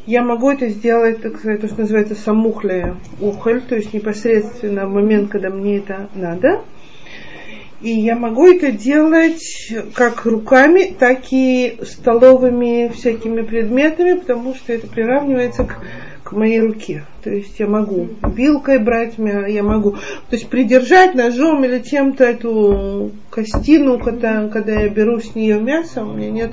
[0.05, 4.93] я могу это сделать, так сказать, то, что называется самухлая ухоль, то есть непосредственно в
[4.93, 6.61] момент, когда мне это надо.
[7.81, 14.87] И я могу это делать как руками, так и столовыми всякими предметами, потому что это
[14.87, 15.81] приравнивается к
[16.35, 17.05] моей руке.
[17.23, 23.11] То есть я могу вилкой брать, я могу то есть придержать ножом или чем-то эту
[23.29, 26.51] костину, когда, когда я беру с нее мясо, у меня нет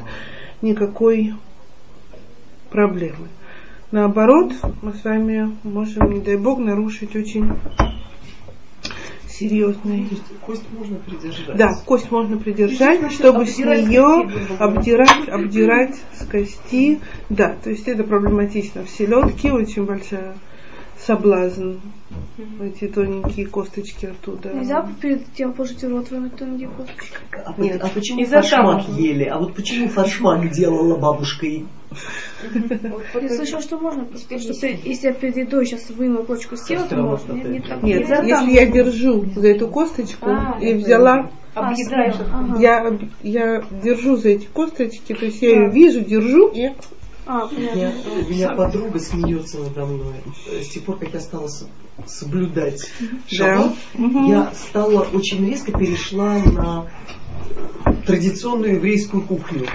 [0.62, 1.34] никакой
[2.70, 3.28] проблемы.
[3.90, 7.50] Наоборот, мы с вами можем, не дай бог, нарушить очень
[9.40, 10.04] серьезный.
[10.04, 11.56] То есть кость можно придержать?
[11.56, 17.00] Да, кость можно придержать, чтобы с нее обдирать, обдирать с кости.
[17.30, 18.84] Да, то есть это проблематично.
[18.84, 20.34] В селедке очень большая
[21.06, 21.76] соблазн.
[22.60, 24.52] Эти тоненькие косточки оттуда.
[24.52, 27.16] Нельзя перед тем положить рот вынуть тоненькие косточки?
[27.32, 27.82] А, Нет.
[27.82, 29.24] а почему фаршмак ели?
[29.24, 31.46] А вот почему фаршмак делала бабушка?
[31.46, 37.32] Я слышала, что можно, если я перед едой сейчас выну кочку съела, то можно.
[37.32, 41.72] Нет, если я держу за эту косточку а, и взяла а,
[42.58, 46.70] я, я держу за эти косточки, то есть я ее вижу, держу и
[47.30, 47.92] а, я,
[48.26, 50.16] у меня подруга смеется надо мной.
[50.60, 51.48] С тех пор, как я стала
[52.04, 52.90] соблюдать
[53.28, 54.26] шаббат, да.
[54.26, 56.90] я стала очень резко перешла на
[58.04, 59.66] традиционную еврейскую кухню,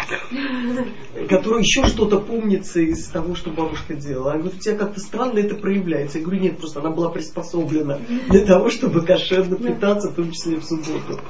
[1.29, 4.31] которая еще что-то помнится из того, что бабушка делала.
[4.31, 6.17] Она говорит, у тебя как-то странно это проявляется.
[6.17, 10.57] Я говорю, нет, просто она была приспособлена для того, чтобы кошерно питаться, в том числе
[10.57, 11.21] в субботу.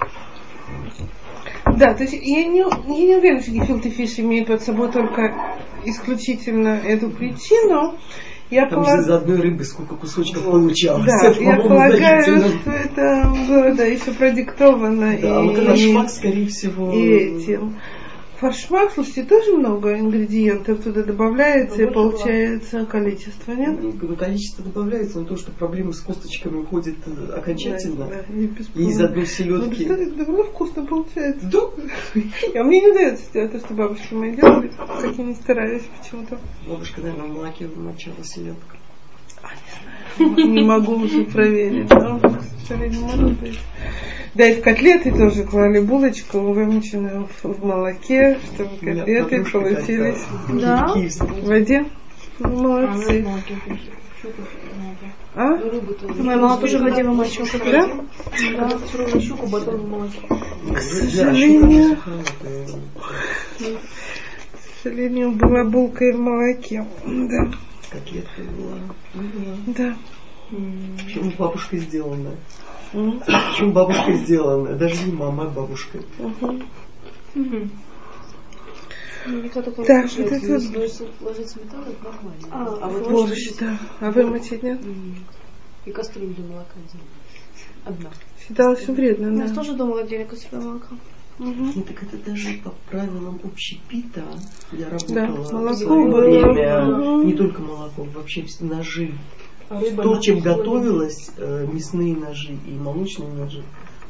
[1.78, 5.34] Да, то есть я не, я не уверена, что гефилт фиш имеет под собой только
[5.86, 7.96] исключительно эту причину.
[8.52, 9.00] Я Там полаг...
[9.00, 11.06] из одной рыбы сколько кусочков получалось.
[11.08, 15.18] Да, это, я полагаю, что это было да, еще продиктовано.
[15.20, 16.94] Да, и, вот это шмак, скорее всего.
[16.94, 17.76] И этим.
[18.40, 22.86] Форшмак, слушайте, тоже много ингредиентов туда добавляется, и получается было.
[22.86, 23.80] количество, нет?
[23.82, 28.08] Ну, количество добавляется, но то, что проблемы с косточками уходят э, окончательно.
[28.08, 29.86] Да, да, и из одной селедки.
[29.86, 31.50] Ну, довольно вкусно получается.
[31.50, 31.60] Да?
[32.60, 36.38] А мне не сделать то, что бабушки мои делали, как я не стараюсь почему-то.
[36.68, 38.76] Бабушка, наверное, в молоке вымочала селедку.
[39.42, 39.50] А,
[40.20, 40.54] не знаю.
[40.54, 41.90] Не могу уже проверить.
[41.90, 43.60] Но, к сожалению, может быть.
[44.36, 50.94] Да, и в котлеты тоже клали булочку, вымоченную в, в молоке, чтобы котлеты получились да?
[50.94, 51.86] в воде.
[52.40, 53.26] Молодцы.
[55.36, 55.58] А?
[56.18, 57.72] Моя мама тоже в воде вымачивала.
[57.72, 57.90] Да?
[58.58, 60.20] Да, сырую щуку, батон в молоке.
[60.28, 61.98] К сожалению,
[63.58, 66.86] к сожалению, была булка и в молоке.
[67.06, 67.52] Да.
[67.90, 68.80] Котлетка была.
[69.68, 69.96] Да.
[70.50, 72.32] Почему бабушка сделана?
[72.92, 74.76] Чем бабушка сделана?
[74.76, 76.00] Даже не мама, а бабушка.
[79.26, 79.82] Так, вот это
[82.04, 82.48] нормально.
[82.52, 83.80] А, а вот борщ, да.
[84.00, 84.80] А вымочить нет?
[85.86, 87.08] И кастрюлю для молока делать.
[87.86, 88.10] Одна.
[88.38, 89.34] Всегда очень вредно, да.
[89.34, 90.96] У нас тоже дома отдельно кастрюля молока.
[91.40, 91.72] Угу.
[91.76, 94.24] Ну так это даже по правилам общепита
[94.72, 96.22] я работала да, молоко в свое было.
[96.22, 97.24] время, угу.
[97.24, 99.14] не только молоко, вообще ножи
[99.70, 103.64] то, чем готовилось, э, мясные ножи и молочные ножи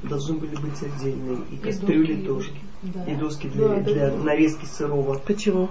[0.03, 1.39] должны были быть отдельные.
[1.51, 2.51] И кастрюли и тоже.
[2.83, 3.03] Да.
[3.05, 5.17] И доски для, да, для да, нарезки сырого.
[5.25, 5.69] Почему?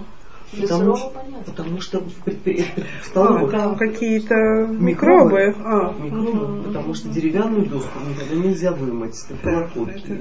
[0.51, 1.13] Потому, что,
[1.45, 4.35] потому что в, в столовых а, там какие-то
[4.67, 5.47] микробы.
[5.47, 6.63] Микробы, а, микробы угу.
[6.63, 10.17] потому что деревянную доску никогда нельзя вымыть с да, это,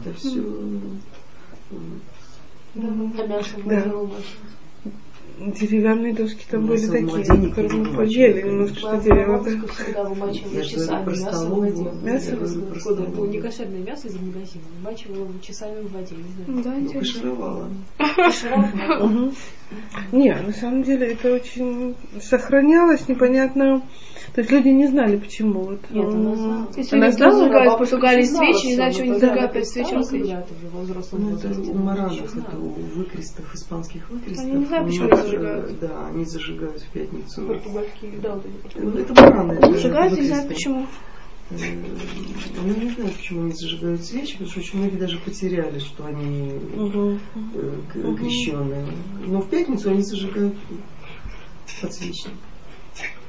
[0.00, 0.42] это все.
[2.74, 3.42] Да.
[3.64, 3.92] Да.
[5.38, 9.42] Деревянные доски там У были такие, которые мы подели немножко, что дерево.
[9.42, 9.50] да.
[9.74, 11.90] Всегда вымачивала часами мясо в воде.
[12.02, 12.36] Мясо?
[12.36, 16.62] Было не кошерное мясо из магазина, вымачивала часами в воде, не знаю.
[16.62, 17.00] Да, Ну, интересно.
[17.20, 17.70] кашировала.
[20.12, 23.82] Не, на самом деле это очень сохранялось, непонятно.
[24.34, 25.60] То есть люди не знали, почему.
[25.60, 26.68] Вот, Нет, она знала.
[26.76, 30.20] Если Она они знала, Бабушка потугали знала свечи, они когда зажигают она перед стала свечой.
[30.20, 34.44] когда-то уже во взрослом Ну, это у маранов, это у выкрестов, испанских выкрестов.
[34.44, 35.78] Они не знают, у почему них, они зажигают.
[35.78, 37.46] Да, они зажигают в пятницу.
[37.46, 38.98] Португальские, да, вот.
[38.98, 39.60] Это мараны.
[39.60, 40.48] Зажигают, не знаю выкресты.
[40.48, 40.86] почему.
[41.50, 41.54] Э,
[42.64, 46.54] Ну, не знаю, почему они зажигают свечи, потому что очень многие даже потеряли, что они
[46.74, 47.20] мгм.
[47.54, 48.86] э, крещенные.
[49.28, 50.56] Но в пятницу они зажигают
[51.80, 52.32] подсвечник.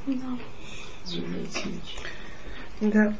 [0.08, 0.40] Зажигают
[2.82, 3.16] Да.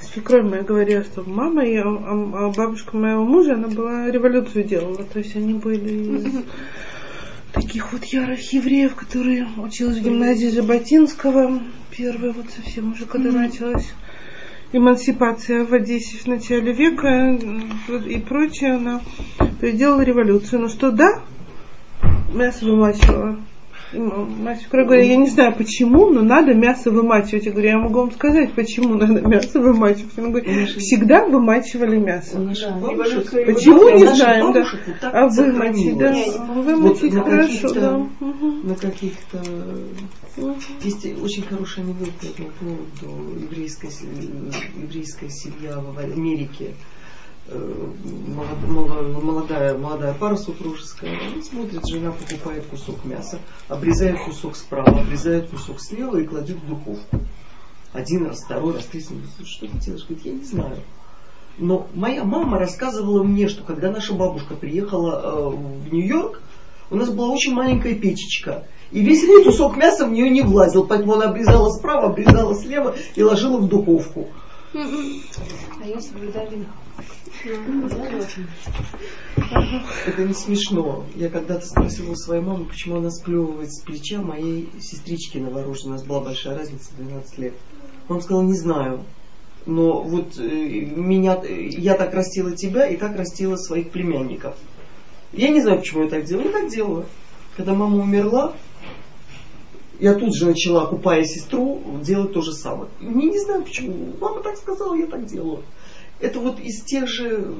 [0.00, 5.04] Свекровь моя говорила, что мама и а, а бабушка моего мужа, она была революцию делала.
[5.04, 6.44] То есть они были из
[7.52, 11.60] таких вот ярых евреев, которые училась в гимназии Жаботинского.
[11.90, 13.92] Первая вот совсем уже, когда началась
[14.72, 17.72] эмансипация в Одессе в начале века м,
[18.06, 19.00] и прочее, она
[19.60, 20.62] делала революцию.
[20.62, 21.22] Но что да,
[22.32, 23.38] мясо вымачивала.
[23.94, 27.46] И м- Мать свекровь говорит, я не знаю почему, но надо мясо вымачивать.
[27.46, 30.18] Я говорю, я могу вам сказать, почему надо мясо вымачивать.
[30.18, 32.38] Она говорит, всегда вымачивали мясо.
[32.38, 34.66] Да, бабушек, Почему, не знаем, да.
[35.12, 36.14] А вымочить, да.
[36.54, 38.06] Вымочить Вот хорошо, да.
[38.64, 39.38] На каких-то
[40.36, 40.56] Мгм.
[40.82, 43.38] Есть очень хороший анекдот по поводу.
[43.40, 44.02] Еврейская, с-
[44.82, 46.74] еврейская семья в Америке.
[47.46, 47.88] Э,
[48.26, 51.18] молод- моло- Молодая, молодая пара супружеская.
[51.32, 53.38] Она смотрит, жена покупает кусок мяса,
[53.68, 57.20] обрезает кусок справа, обрезает кусок слева и кладет в духовку.
[57.92, 59.46] Один раз, второй раз, третий раз.
[59.46, 60.04] Что ты делаешь?
[60.04, 60.76] Говорит, я не знаю.
[61.58, 66.40] Но моя мама рассказывала мне, что когда наша бабушка приехала э, в Нью-Йорк,
[66.90, 68.66] у нас была очень маленькая печечка.
[68.90, 72.94] И весь этот кусок мяса в нее не влазил, поэтому она обрезала справа, обрезала слева
[73.14, 74.28] и ложила в духовку.
[74.74, 76.66] А я соблюдаю
[80.06, 81.04] Это не смешно.
[81.14, 85.94] Я когда-то спросила у своей мамы, почему она сплевывает с плеча моей сестрички новорожденной.
[85.94, 87.54] У нас была большая разница, 12 лет.
[88.08, 89.04] Мама сказала, не знаю.
[89.64, 94.56] Но вот э, меня, я так растила тебя и как растила своих племянников.
[95.32, 96.46] Я не знаю, почему я так делаю.
[96.46, 97.06] Я так делаю.
[97.56, 98.54] Когда мама умерла,
[100.00, 102.88] я тут же начала, купая сестру, делать то же самое.
[103.00, 104.14] Не, не знаю почему.
[104.20, 105.62] Мама так сказала, я так делаю.
[106.20, 107.54] Это вот из тех же...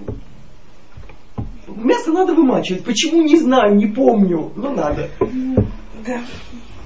[1.66, 2.84] Мясо надо вымачивать.
[2.84, 4.52] Почему, не знаю, не помню.
[4.56, 5.08] Но надо.
[6.06, 6.20] Да.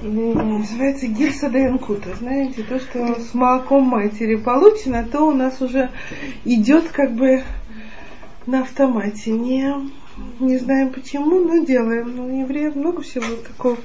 [0.03, 2.15] Называется гирса Янкута.
[2.15, 5.91] Знаете, то, что с молоком матери получено, то у нас уже
[6.45, 7.43] идет как бы
[8.47, 9.33] на автомате.
[9.33, 9.75] Не,
[10.39, 12.15] не знаем почему, но делаем.
[12.15, 13.77] Ну, евреев много всего такого.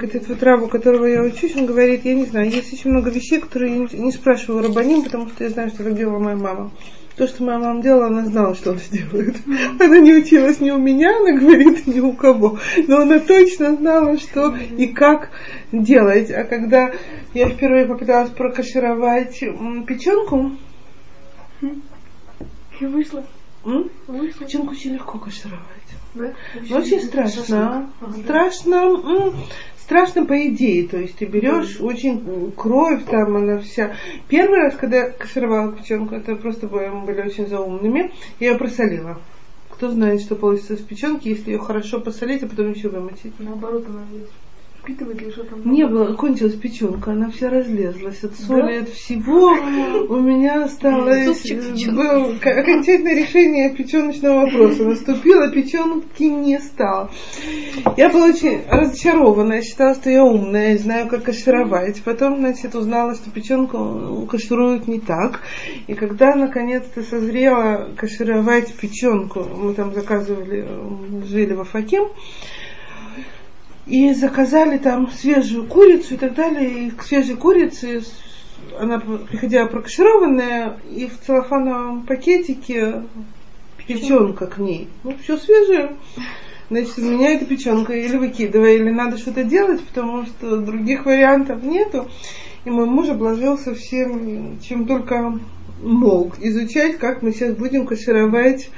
[0.00, 3.10] Этот вот раб, у которого я учусь, он говорит, я не знаю, есть очень много
[3.10, 6.36] вещей, которые я не, спрашиваю у рабаним, потому что я знаю, что так делала моя
[6.36, 6.70] мама.
[7.16, 9.36] То, что моя мама делала, она знала, что она сделает.
[9.78, 12.58] Она не училась ни у меня, она говорит, ни у кого.
[12.88, 15.28] Но она точно знала, что и как
[15.72, 16.30] делать.
[16.30, 16.90] А когда
[17.34, 19.40] я впервые попыталась прокашировать
[19.86, 20.52] печенку,
[22.80, 23.24] И вышла.
[23.66, 24.46] м, Вышла.
[24.46, 25.60] печенку очень легко кашировать.
[26.14, 27.90] Очень страшно.
[28.22, 29.32] Страшно.
[29.78, 33.94] Страшно по идее, то есть ты берешь очень кровь, там она вся.
[34.28, 39.20] Первый раз, когда я кашировала печенку, это просто мы были очень заумными, я ее просолила.
[39.70, 43.34] Кто знает, что получится с печенки, если ее хорошо посолить, а потом еще вымочить.
[43.40, 44.28] Наоборот, она ведь
[44.82, 45.70] впитывает или что там.
[45.70, 49.52] Не было, кончилась печенка, она вся разлезлась от соли, от всего.
[50.08, 51.42] У меня осталось,
[51.86, 54.84] было окончательное решение печеночного вопроса.
[54.84, 57.10] Наступило, печенки не стало.
[57.96, 62.02] Я была очень разочарована, я считала, что я умная, и знаю, как кашировать.
[62.02, 65.42] Потом, значит, узнала, что печенку кашируют не так.
[65.86, 70.66] И когда, наконец-то, созрела кашировать печенку, мы там заказывали,
[71.24, 72.00] жили в Афаке,
[73.86, 76.86] и заказали там свежую курицу и так далее.
[76.86, 78.02] И к свежей курице
[78.78, 83.02] она приходила прокашированная, и в целлофановом пакетике
[83.86, 84.88] печенка к ней.
[85.04, 85.96] Ну, все свежее.
[86.70, 92.08] Значит, меня эта печенка или выкидывай, или надо что-то делать, потому что других вариантов нету.
[92.64, 95.38] И мой муж обложился всем, чем только
[95.82, 98.70] мог, изучать, как мы сейчас будем кашировать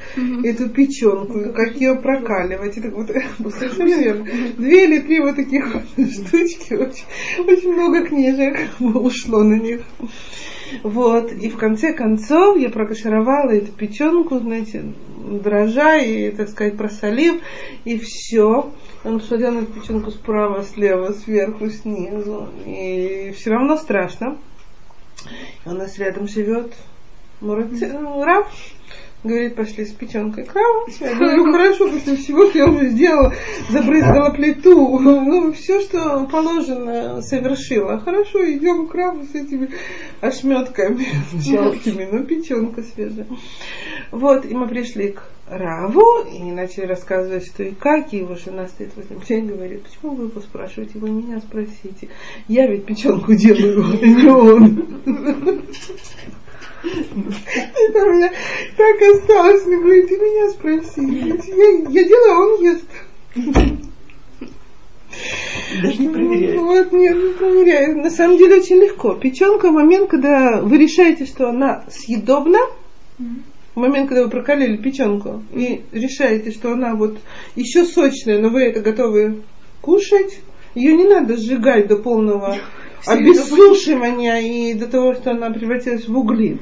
[0.42, 2.76] эту печенку, и как ее прокаливать.
[2.76, 3.08] И так вот,
[3.52, 4.24] совершенно.
[4.56, 7.04] Две или три вот таких вот штучки, очень,
[7.46, 9.82] очень много книжек ушло на них.
[10.82, 14.94] Вот, и в конце концов я прокашировала эту печенку, знаете,
[15.24, 17.40] дрожа и, так сказать, просолив,
[17.84, 18.72] и все.
[19.04, 24.38] Он посмотрел на печенку справа, слева, сверху, снизу, и все равно страшно.
[25.64, 26.74] У нас рядом живет
[27.40, 28.46] Мурат Раф,
[29.24, 30.86] говорит, пошли с печенкой к Раву.
[31.00, 33.32] Я говорю, хорошо, после всего, что я уже сделала,
[33.70, 37.98] забрызгала плиту, ну, все, что положено, совершила.
[38.00, 39.70] Хорошо, идем к Раву с этими
[40.20, 43.26] ошметками жалкими, ну, печенка свежая.
[44.10, 48.66] Вот, и мы пришли к Раву и начали рассказывать, что и как, и его жена
[48.68, 52.08] стоит возле меня и говорит, почему вы его спрашиваете, вы меня спросите.
[52.48, 54.86] Я ведь печенку делаю, а не он.
[56.84, 58.30] Это у меня
[58.76, 59.64] так осталось.
[59.66, 61.02] Мне говорит, ты меня спроси.
[61.48, 62.84] Я, я делаю, а он ест.
[65.82, 66.60] Даже не проверяю.
[66.60, 67.96] Вот, нет, не проверяю.
[67.98, 69.14] На самом деле очень легко.
[69.14, 72.58] Печенка в момент, когда вы решаете, что она съедобна,
[73.18, 77.18] в момент, когда вы прокалили печенку и решаете, что она вот
[77.56, 79.42] еще сочная, но вы это готовы
[79.80, 80.40] кушать,
[80.74, 82.56] ее не надо сжигать до полного
[83.06, 86.58] обессушивания и до того, что она превратилась в угли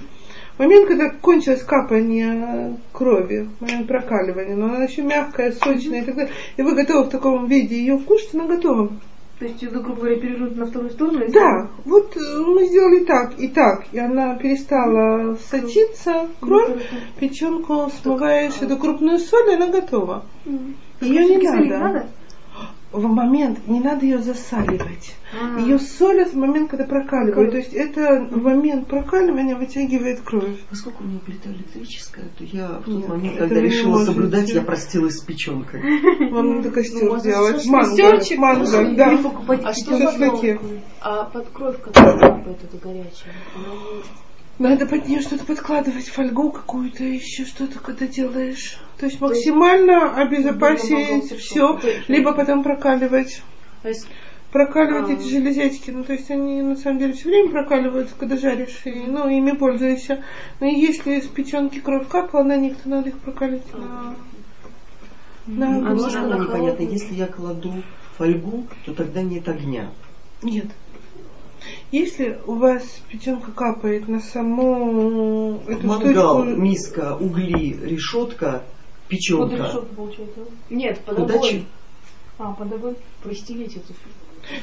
[0.62, 6.32] момент, когда кончилось капание крови, момент прокаливания, но она еще мягкая, сочная и так далее,
[6.56, 8.92] и вы готовы в таком виде ее кушать, она готова.
[9.38, 11.24] То есть, это, грубо говоря, перевернуть на вторую сторону?
[11.28, 16.80] Да, вот э, мы сделали так и так, и она перестала сочиться, кровь,
[17.18, 20.24] печенку смываешь эту крупную соль, и она готова.
[21.00, 21.38] Ее не
[21.68, 22.06] надо.
[22.92, 25.14] В момент, не надо ее засаливать.
[25.32, 25.58] А.
[25.58, 27.52] Ее солят в момент, когда прокаливают.
[27.52, 30.60] То есть это в момент прокаливания вытягивает кровь.
[30.68, 34.62] Поскольку у меня плита электрическая, то я в тот Нет, момент, когда решила соблюдать, я
[34.62, 35.80] простилась с печенкой.
[36.30, 37.66] Вам надо костер ну, сделать.
[37.66, 39.18] Манго, манго, да.
[39.64, 40.58] А что за
[41.00, 43.34] А под кровь, которая это горячая,
[44.62, 48.78] надо под нее что-то подкладывать, фольгу какую-то, еще что-то, когда делаешь.
[48.98, 53.42] То есть максимально обезопасить все, либо потом прокаливать.
[53.82, 53.90] А
[54.52, 55.12] прокаливать а...
[55.14, 58.90] эти железячки, ну то есть они на самом деле все время прокаливаются, когда жаришь, и,
[58.90, 60.22] ну ими пользуешься.
[60.60, 64.14] Но если с печенки кровь капала на них, то надо их прокалить на
[65.46, 67.82] на а можно непонятно, если я кладу
[68.16, 69.90] фольгу, то тогда нет огня.
[70.42, 70.66] Нет.
[71.92, 76.60] Если у вас печенка капает на саму эту Мангал, штучку...
[76.60, 78.64] миска, угли, решетка,
[79.08, 79.56] печенка.
[79.56, 80.40] Под решетку получается?
[80.70, 81.50] Нет, под Куда огонь.
[81.50, 81.64] Ч...
[82.38, 82.94] А, под огонь.
[83.22, 83.92] Простелить эту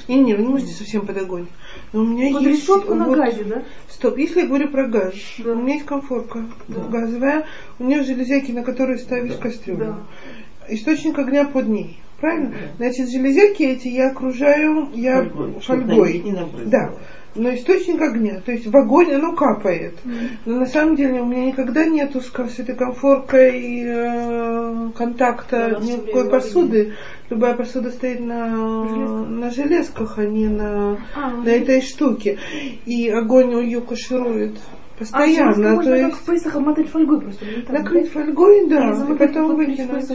[0.07, 1.47] не, не, вы не можете совсем под огонь.
[1.93, 2.63] Но у меня под есть...
[2.63, 3.63] решетку на вот, газе, да?
[3.87, 5.51] Стоп, если я говорю про газ, да.
[5.51, 6.81] у меня есть комфорка да.
[6.81, 7.45] газовая,
[7.77, 9.41] у меня железяки, на которые ставишь да.
[9.41, 9.85] кастрюлю.
[9.85, 10.73] Да.
[10.73, 11.99] Источник огня под ней.
[12.19, 12.53] Правильно?
[12.77, 15.61] Значит, железяки эти я окружаю я фольгой.
[15.61, 16.23] фольгой.
[16.65, 16.93] Да.
[17.35, 19.97] Но источник огня, то есть в огонь оно капает.
[20.45, 26.29] Но на самом деле у меня никогда нету с этой комфоркой э, контакта да, никакой
[26.29, 26.95] посуды.
[27.29, 32.39] Любая посуда стоит на, на железках, а не на, а, на этой штуке.
[32.87, 34.57] И огонь ее каширует
[34.97, 35.73] постоянно.
[35.73, 36.09] А, можно то есть...
[36.09, 37.45] как в Песах обмотать фольгой просто.
[37.69, 40.07] Накрыть фольгой, да, и, и потом выкинуть.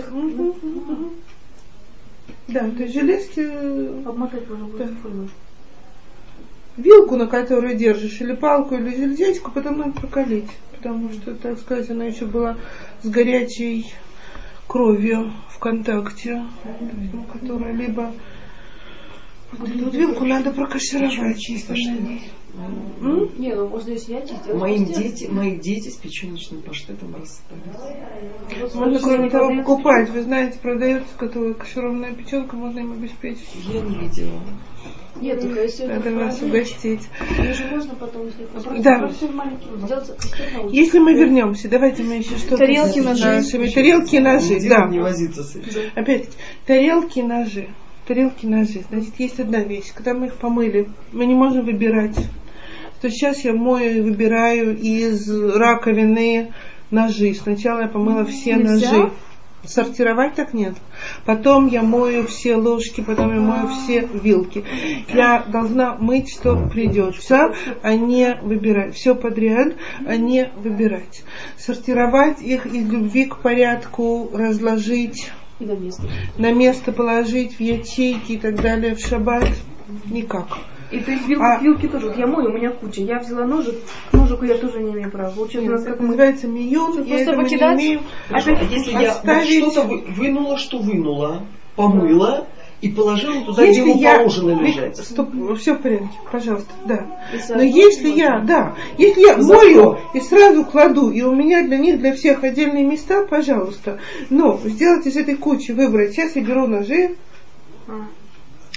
[2.49, 3.41] Да, то есть железки...
[4.05, 5.29] Обмотать можно да.
[6.77, 10.51] Вилку, на которую держишь, или палку, или железячку, потом надо прокалить.
[10.73, 12.57] Потому что, так сказать, она еще была
[13.03, 13.87] с горячей
[14.67, 16.45] кровью в контакте,
[17.33, 18.13] которая либо
[19.53, 21.75] вот эту вилку надо прокашировать чисто.
[21.75, 24.59] Не, ну можно если я чистила.
[24.59, 28.75] Моим дети, мои дети с печеночным паштетом расстались.
[28.75, 30.11] Можно, кроме того, покупать.
[30.11, 33.49] Вы знаете, продается готовая кашированная печенка, можно им обеспечить.
[33.73, 34.41] Я не видела.
[35.21, 37.09] Нет, только если Надо вас угостить.
[37.39, 39.11] Ее можно потом, если да.
[40.71, 43.43] Если мы вернемся, давайте мы еще что-то Тарелки, ножи.
[43.73, 44.89] Тарелки, ножи, да.
[44.89, 45.91] Не возиться с этим.
[45.95, 46.37] Опять-таки,
[46.67, 47.69] тарелки, ножи.
[48.07, 48.83] Тарелки, ножи.
[48.91, 49.93] Значит, есть одна вещь.
[49.95, 52.17] Когда мы их помыли, мы не можем выбирать
[53.05, 56.55] то сейчас я мою и выбираю из раковины
[56.91, 57.35] ножи.
[57.35, 58.91] Сначала я помыла все Нельзя?
[58.91, 59.13] ножи.
[59.67, 60.75] Сортировать так нет.
[61.25, 64.65] Потом я мою все ложки, потом я мою все вилки.
[65.13, 68.95] Я должна мыть, что придется, а не выбирать.
[68.95, 69.75] Все подряд,
[70.07, 71.25] а не выбирать.
[71.57, 75.31] Сортировать их из любви к порядку, разложить.
[75.61, 76.03] на место.
[76.37, 79.49] На место положить в ячейки и так далее в шаббат
[80.07, 80.49] никак.
[80.95, 82.07] И то есть вилки, а, вилки тоже.
[82.09, 83.03] Вот я мою, у меня куча.
[83.03, 83.75] Я взяла ножик,
[84.11, 85.31] к ножику я тоже не имею права.
[85.31, 87.77] Получается, Нет, у нас как называется миюн, я это покидать?
[87.79, 88.01] не имею.
[88.31, 91.43] Опять, если я вот что-то выныла, что вынула,
[91.75, 92.47] помыла,
[92.81, 94.19] и положила туда, Если где ему я...
[94.19, 94.97] положено лежать.
[94.99, 97.07] Стоп, все в порядке, пожалуйста, да.
[97.49, 101.99] Но если я, да, если я мою и сразу кладу, и у меня для них,
[101.99, 103.99] для всех отдельные места, пожалуйста.
[104.29, 106.13] Но сделать из этой кучи, выбрать.
[106.13, 107.17] Сейчас я беру ножи,
[107.89, 108.07] А.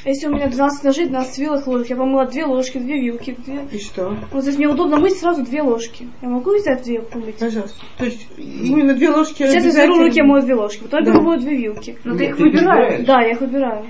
[0.06, 3.68] Если у меня 12 ножей, 12 вилок, ложек, я помыла две ложки, две вилки, две...
[3.72, 4.16] и что?
[4.32, 6.08] Вот здесь мне удобно мыть сразу две ложки.
[6.22, 7.38] Я могу взять две помыть?
[7.38, 7.84] Пожалуйста.
[7.98, 11.12] То есть именно две ложки Сейчас я беру руки, мою две ложки, потом я Да.
[11.12, 11.98] беру мою две вилки.
[12.04, 13.06] Но Нет, ты их ты выбираешь.
[13.06, 13.86] Да, я их выбираю.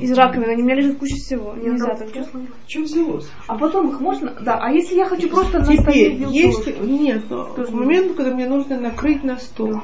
[0.00, 1.54] Из раковины, они у меня лежит куча всего.
[1.56, 2.30] Я Нельзя там так делать.
[2.66, 3.28] Чем взялось?
[3.46, 4.36] А потом их можно...
[4.40, 6.76] Да, а если я хочу просто на столе Теперь, вилку если...
[6.82, 9.80] Нет, но к моменту, когда мне нужно накрыть на стол.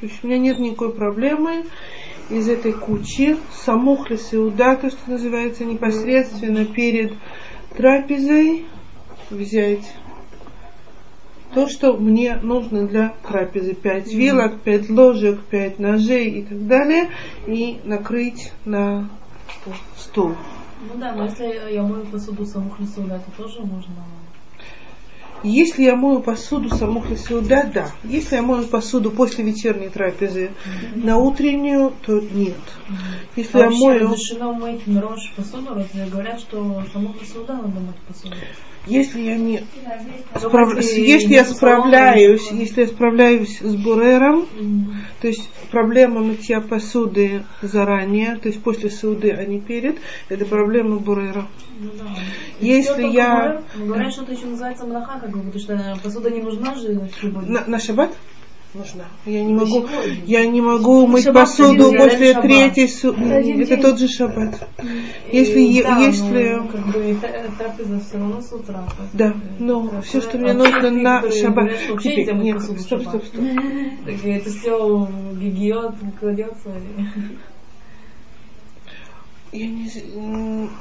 [0.00, 1.64] То есть у меня нет никакой проблемы
[2.32, 7.12] из этой кучи самухлис иуда, то, что называется непосредственно перед
[7.76, 8.64] трапезой,
[9.30, 9.92] взять
[11.54, 13.74] то, что мне нужно для трапезы.
[13.74, 17.10] Пять вилок, пять ложек, пять ножей и так далее.
[17.46, 19.10] И накрыть на
[19.96, 20.34] стол.
[20.80, 23.94] Ну да, но если я мою посуду саму хлесуля, то тоже можно.
[25.42, 27.02] Если я мою посуду саму
[27.42, 27.90] да, да.
[28.04, 30.52] Если я мою посуду после вечерней трапезы
[30.94, 32.54] на утреннюю, то нет.
[33.36, 37.80] Если А я вообще мою, разрешено мыть мирош посуду, разве говорят, что саму хлесуда надо
[37.80, 38.34] мыть посуду?
[38.86, 39.62] если я не
[40.34, 44.46] справ- если я справляюсь, если я справляюсь с бурером,
[45.20, 50.96] то есть проблема мытья посуды заранее, то есть после суды, а не перед, это проблема
[50.96, 51.46] бурера.
[51.80, 52.14] Ну да.
[52.62, 56.30] Если я- говорят- ну, Говорят, что это еще называется мнаха, как бы, потому что посуда
[56.30, 57.00] не нужна же.
[57.22, 58.12] На, на шаббат
[58.74, 59.04] нужна.
[59.26, 59.84] Я не могу,
[60.24, 63.12] я не могу мыть шаббат посуду после третьей су...
[63.12, 64.66] Это тот же шаббат.
[65.30, 67.14] И Если, е- да, если, ну, как бы, и
[67.58, 68.84] трапеза все равно с утра.
[69.12, 70.00] да, Э, но такое.
[70.02, 71.70] все, что А мне те, нужно на шаббат.
[72.02, 73.24] Теперь, нет, стоп, стоп, стоп.
[74.24, 75.08] Это все
[75.38, 76.70] гигиот кладется.
[79.52, 79.86] Я не,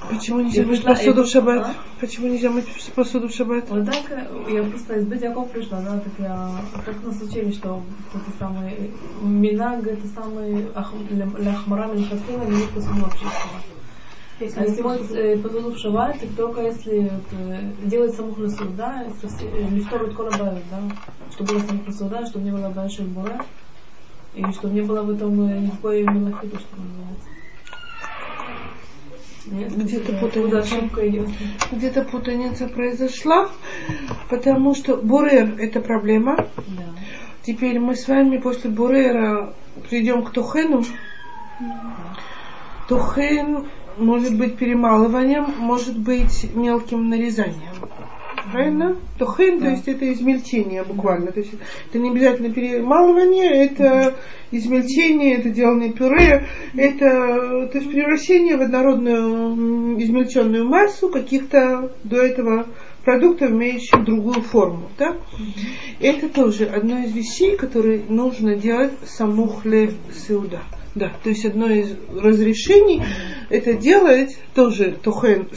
[0.10, 1.66] почему нельзя мыть посуду в шаббат?
[1.66, 1.76] пришла.
[2.00, 2.66] Почему нельзя мыть
[2.96, 3.70] посуду в шаббат?
[3.70, 6.52] Вот так э, я просто из Бедяков пришла, да, так я
[6.86, 8.92] как нас учили, что это самый
[9.22, 10.68] минаг, это самый
[11.44, 13.26] ляхмара мельхатхила, не посуду вообще.
[14.40, 19.06] А если мыть э, посуду в шаббат, только если вот, э, делать саму хлесу, да,
[19.70, 20.82] лифторут колобавит, да,
[21.34, 23.46] чтобы было саму хлесу, да, чтобы не было больших бура,
[24.34, 27.31] и чтобы не было в этом э, никакой мелахиты, что называется.
[29.46, 30.76] Где-то путаница.
[31.72, 33.50] Где-то путаница произошла,
[34.30, 36.36] потому что бурер– это проблема.
[36.58, 36.84] Да.
[37.44, 39.54] Теперь мы с вами после бурера
[39.89, 40.84] придем к тухену.
[42.88, 43.68] Тухен
[43.98, 47.71] может быть перемалыванием, может быть мелким нарезанием.
[48.52, 48.98] Правильно?
[49.20, 49.72] Тухен, то Да.
[49.72, 51.32] есть это измельчение буквально.
[51.32, 51.54] То есть
[51.89, 54.16] это не обязательно перемалывание, это
[54.52, 62.68] измельчение, это делание пюре, это то есть превращение в однородную измельченную массу каких-то до этого
[63.04, 64.89] продуктов, имеющих другую форму.
[64.98, 65.18] Да?
[66.00, 70.60] Это тоже одно из вещей, которые нужно делать самухле сеуда.
[70.94, 73.02] Да, то есть одно из разрешений
[73.50, 75.48] это делать тоже тухен,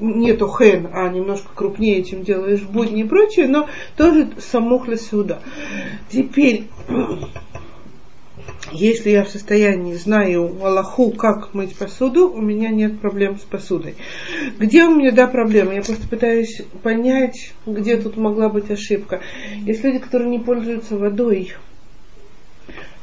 [0.00, 5.40] не тухен, а немножко крупнее, чем делаешь в будни и прочее, но тоже самухле сеуда.
[6.10, 6.64] Теперь,
[8.72, 13.94] если я в состоянии знаю Аллаху, как мыть посуду, у меня нет проблем с посудой.
[14.58, 15.74] Где у меня, да, проблемы?
[15.74, 19.22] Я просто пытаюсь понять, где тут могла быть ошибка.
[19.64, 21.54] Есть люди, которые не пользуются водой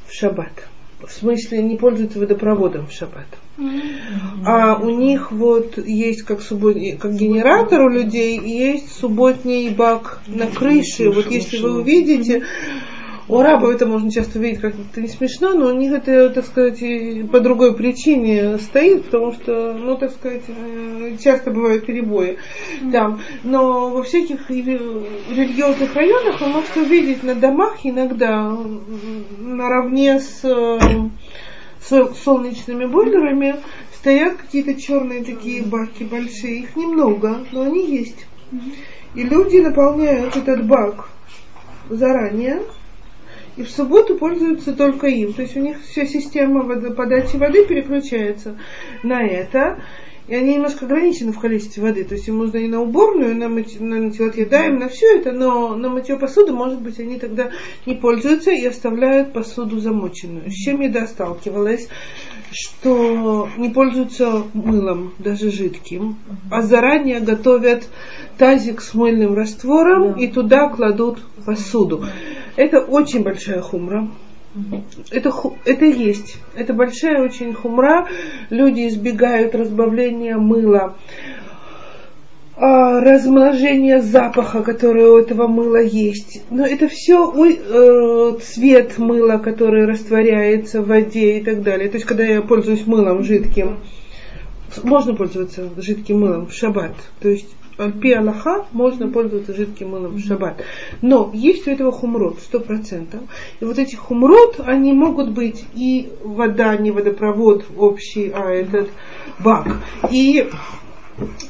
[0.07, 0.69] в шаббат.
[1.05, 3.27] В смысле, не пользуются водопроводом в шаббат.
[4.45, 10.19] А у них вот есть как, субботний, как генератор у людей, и есть субботний бак
[10.27, 11.09] на крыше.
[11.09, 12.43] Вот если вы увидите,
[13.29, 16.45] у арабов это можно часто увидеть, как это не смешно, но у них это, так
[16.45, 16.79] сказать,
[17.31, 22.39] по другой причине стоит, потому что, ну, так сказать, э, часто бывают перебои
[22.91, 23.21] там.
[23.43, 28.51] Но во всяких рели- религиозных районах вы можете увидеть на домах иногда
[29.39, 30.79] наравне с э,
[31.81, 33.57] со- солнечными бойлерами
[33.93, 36.61] стоят какие-то черные такие баки большие.
[36.61, 38.25] Их немного, но они есть.
[39.13, 41.09] И люди наполняют этот бак
[41.89, 42.61] заранее,
[43.59, 45.33] и в субботу пользуются только им.
[45.33, 48.57] То есть у них вся система подачи воды переключается
[49.03, 49.81] на это.
[50.29, 52.05] И они немножко ограничены в количестве воды.
[52.05, 55.17] То есть им нужно и на уборную, и на, мыть, на натилат ядаем, на все
[55.17, 57.49] это, но на мытье посуды, может быть, они тогда
[57.85, 60.49] не пользуются и оставляют посуду замоченную.
[60.49, 61.89] С чем я сталкивалась,
[62.51, 66.15] что не пользуются мылом, даже жидким,
[66.49, 67.89] а заранее готовят
[68.37, 70.19] тазик с мыльным раствором Да.
[70.21, 72.05] и туда кладут посуду.
[72.55, 74.07] Это очень большая хумра.
[75.11, 75.31] Это,
[75.65, 76.37] это есть.
[76.55, 78.07] Это большая очень хумра.
[78.49, 80.95] Люди избегают разбавления мыла
[82.61, 86.43] а, размножение запаха, который у этого мыла есть.
[86.49, 91.87] Но это все э, цвет мыла, который растворяется в воде и так далее.
[91.87, 93.77] То есть, когда я пользуюсь мылом жидким,
[94.83, 96.95] можно пользоваться жидким мылом в шаббат.
[97.21, 97.47] То есть
[97.79, 100.61] Альпи Аллаха можно пользоваться жидким мылом в шаббат.
[101.01, 103.21] Но есть у этого хумрот, сто процентов.
[103.61, 108.89] И вот эти хумрот, они могут быть и вода, не водопровод общий, а этот
[109.39, 109.77] бак.
[110.11, 110.49] И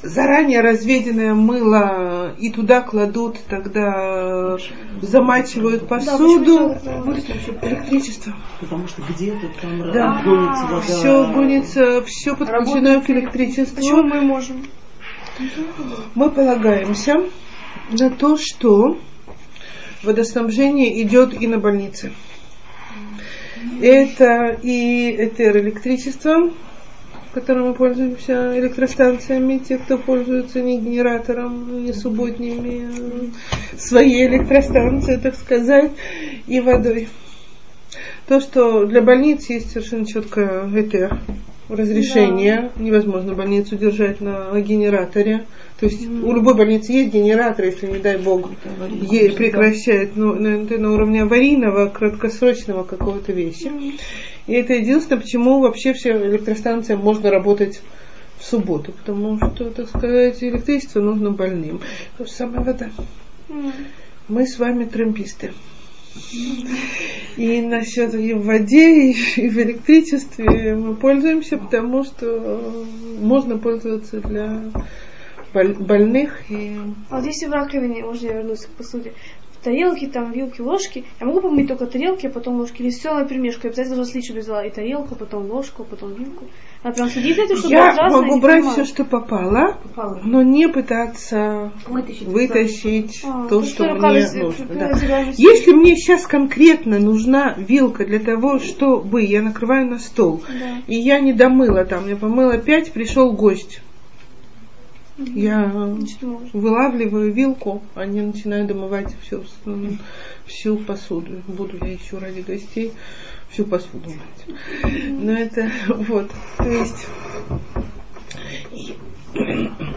[0.04, 4.58] заранее разведенное мыло и туда кладут, тогда
[5.02, 6.76] замачивают посуду.
[6.84, 8.34] Да, электричество.
[8.60, 10.22] Потому что где-то там да.
[10.24, 10.82] гонится вода.
[10.82, 13.06] Все гонится, все подключено Работает.
[13.06, 13.82] к электричеству.
[13.82, 14.58] Что мы можем?
[16.16, 17.16] Мы полагаемся
[17.92, 19.00] на то, что
[20.04, 22.12] водоснабжение идет и на больницы.
[23.82, 26.52] Это и электричество,
[27.34, 35.36] которым мы пользуемся, электростанциями, те, кто пользуется не генератором, не субботними, а своей электростанцией, так
[35.36, 35.92] сказать,
[36.48, 37.08] и водой.
[38.28, 41.20] То, что для больниц есть совершенно четкое это
[41.70, 42.84] разрешение, да.
[42.84, 45.46] невозможно больницу держать на генераторе.
[45.80, 46.24] То есть mm.
[46.24, 48.50] у любой больницы есть генератор, если, не дай бог,
[48.90, 53.68] ей прекращает ну, на, на уровне аварийного, краткосрочного какого-то вещи.
[53.68, 54.00] Mm.
[54.48, 57.82] И это единственное, почему вообще все электростанции можно работать
[58.38, 61.82] в субботу, потому что, так сказать, электричество нужно больным.
[62.18, 62.90] То же самое вода.
[63.48, 63.72] Mm.
[64.28, 65.54] Мы с вами трамписты.
[67.38, 72.86] И насчет и в воде, и, в электричестве мы пользуемся, потому что
[73.20, 74.64] можно пользоваться для
[75.54, 76.50] больных.
[76.52, 76.78] И...
[77.10, 79.14] А вот если в раковине, можно я вернусь к посуде,
[79.64, 81.06] тарелки, там вилки, ложки.
[81.20, 82.82] Я могу помыть только тарелки, а потом ложки.
[82.82, 83.62] Или все на перемешку.
[83.64, 86.46] Я обязательно должна слить, чтобы взяла и тарелку, потом ложку, потом вилку.
[86.82, 90.70] А прям следить за этим, чтобы Я могу брать все, что попало, попало, но не
[90.70, 94.66] пытаться вытащить, вытащить а, то, что мне нужно.
[94.66, 95.26] Да.
[95.36, 100.82] Если мне сейчас конкретно нужна вилка для того, чтобы я накрываю на стол, да.
[100.88, 103.82] и я не домыла там, я помыла пять, пришел гость
[105.28, 105.66] я
[106.54, 109.44] вылавливаю вилку, они начинают домывать всю,
[110.46, 111.42] всю посуду.
[111.48, 112.94] Буду я еще ради гостей
[113.50, 114.58] всю посуду мыть.
[115.10, 117.08] Но это вот, то есть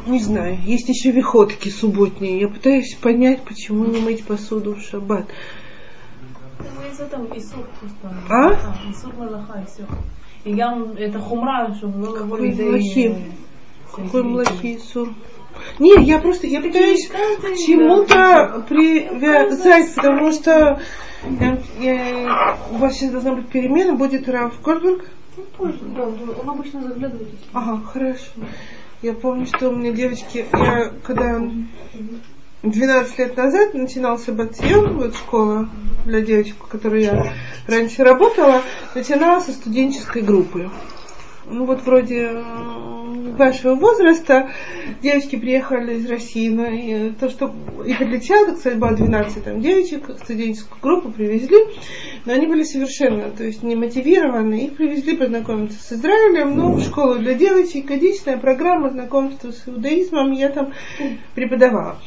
[0.07, 2.41] не знаю, есть еще виходки субботние.
[2.41, 5.27] Я пытаюсь понять, почему не мыть посуду в шаббат.
[8.29, 8.77] А?
[10.45, 10.57] И
[10.99, 12.53] это хумра, чтобы было какой
[13.99, 15.15] млахи Исур?
[15.79, 17.13] Нет, я просто, я пытаюсь к
[17.57, 20.81] чему-то привязать, потому что
[21.41, 25.05] я, я, у вас сейчас должна быть перемена, будет Раф Кольберг?
[25.37, 27.29] Ну, позже, да, он обычно заглядывает.
[27.53, 28.33] Ага, хорошо.
[29.03, 31.41] Я помню, что у меня девочки, я когда
[32.63, 35.69] 12 лет назад начинался Батьем, вот школа
[36.05, 37.33] для девочек, в которой я
[37.67, 38.63] раньше работала,
[38.95, 40.71] начиналась со студенческой группы
[41.47, 42.43] ну вот вроде э,
[43.37, 44.51] вашего возраста,
[45.03, 47.53] девочки приехали из России, но и то, что
[47.85, 51.59] их отличало, кстати, было 12 там, девочек, студенческую группу привезли,
[52.25, 56.83] но они были совершенно, то есть не мотивированы, их привезли познакомиться с Израилем, ну, в
[56.83, 60.73] школу для девочек, годичная программа знакомства с иудаизмом, я там
[61.35, 61.99] преподавала.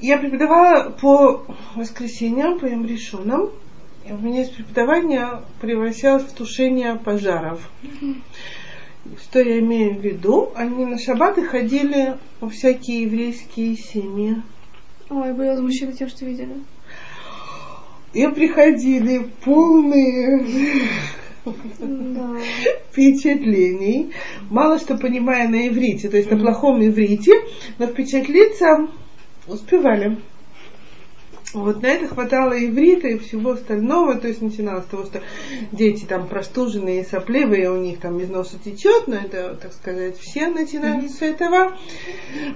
[0.00, 3.50] Я преподавала по воскресеньям, по Ямрешунам,
[4.10, 7.70] у меня из преподавания превращалось в тушение пожаров.
[9.22, 10.52] Что я имею в виду?
[10.54, 14.42] Они на шаббаты ходили во всякие еврейские семьи.
[15.10, 16.54] Ой, были возмущены тем, что видели.
[18.12, 20.46] И приходили полные
[21.78, 22.36] да.
[22.90, 24.12] впечатлений,
[24.50, 27.32] мало что понимая на иврите, то есть на плохом иврите,
[27.78, 28.88] но впечатлиться
[29.46, 30.16] успевали.
[31.54, 35.22] Вот на это хватало иврита и всего остального, то есть начиналось с того, что
[35.70, 40.48] дети там простуженные, сопливые, у них там из носа течет, но это, так сказать, все
[40.48, 41.76] начинали с этого.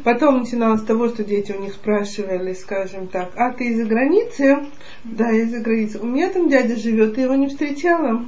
[0.03, 4.67] Потом начиналось с того, что дети у них спрашивали, скажем так, а ты из-за границы?
[5.05, 6.01] Да, из-за границы.
[6.01, 8.25] У меня там дядя живет, ты его не встречала?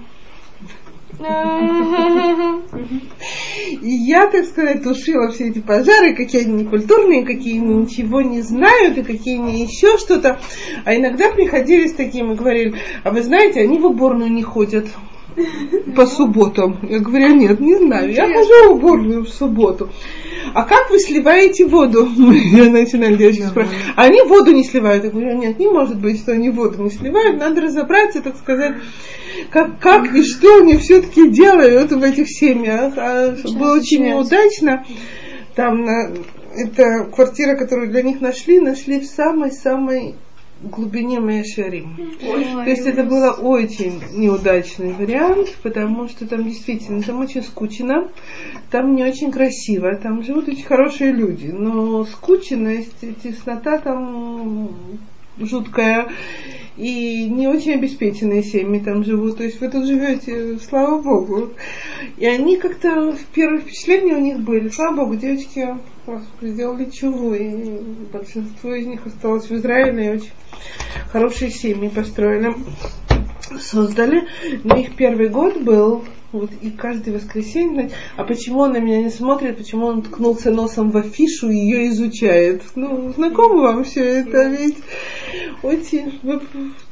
[3.82, 8.40] И я, так сказать, тушила все эти пожары, какие они некультурные, какие они ничего не
[8.40, 10.40] знают, и какие они еще что-то.
[10.84, 14.86] А иногда приходили с таким и говорили, а вы знаете, они в уборную не ходят
[15.94, 16.78] по субботам.
[16.88, 19.90] Я говорю, нет, не знаю, я хожу в уборную в субботу.
[20.54, 22.08] А как вы сливаете воду?
[22.52, 23.78] Я начинаю девочки спрашивать.
[23.96, 25.04] А они воду не сливают.
[25.04, 27.38] Я говорю, нет, не может быть, что они воду не сливают.
[27.38, 28.76] Надо разобраться, так сказать,
[29.50, 32.94] как, как и что они все-таки делают в этих семьях.
[32.96, 34.84] А было очень неудачно.
[35.54, 36.12] Там на,
[36.56, 40.16] это квартира, которую для них нашли, нашли в самой-самой
[40.62, 41.96] глубине Мешарим.
[42.20, 48.08] То есть это был очень неудачный вариант, потому что там действительно, там очень скучно,
[48.70, 54.70] там не очень красиво, там живут очень хорошие люди, но скученность, теснота там
[55.46, 56.08] жуткая,
[56.76, 59.38] и не очень обеспеченные семьи там живут.
[59.38, 61.50] То есть вы тут живете, слава богу.
[62.16, 65.68] И они как-то, первые впечатления у них были, слава богу, девочки
[66.40, 67.80] сделали чего, и
[68.12, 70.32] большинство из них осталось в Израиле, и очень
[71.12, 72.54] хорошие семьи построили,
[73.58, 74.26] создали.
[74.64, 79.10] Но их первый год был вот, и каждое воскресенье, а почему он на меня не
[79.10, 82.62] смотрит, почему он ткнулся носом в афишу и ее изучает?
[82.74, 84.78] Ну, знакомо вам все это ведь?
[85.62, 86.20] Очень,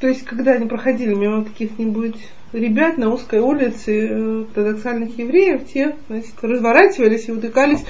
[0.00, 2.16] то есть, когда они проходили мимо каких-нибудь
[2.52, 7.84] ребят на узкой улице э, ортодоксальных евреев, те значит, разворачивались и утыкались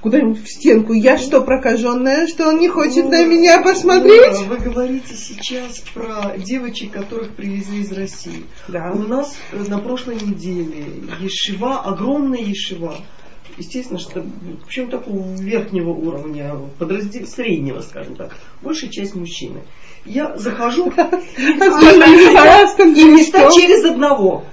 [0.00, 0.92] куда-нибудь в стенку.
[0.92, 4.38] Я что, прокаженная, что он не хочет на меня посмотреть?
[4.48, 8.44] Вы говорите сейчас про девочек, которых привезли из России.
[8.68, 8.92] Да.
[8.92, 10.81] У нас э, на прошлой неделе
[11.20, 12.96] ешива, огромная ешива,
[13.56, 14.24] естественно, что
[14.66, 19.62] причем такого верхнего уровня, подраздел, среднего, скажем так, большая часть мужчины.
[20.04, 20.92] Я захожу и
[23.04, 24.44] места через одного.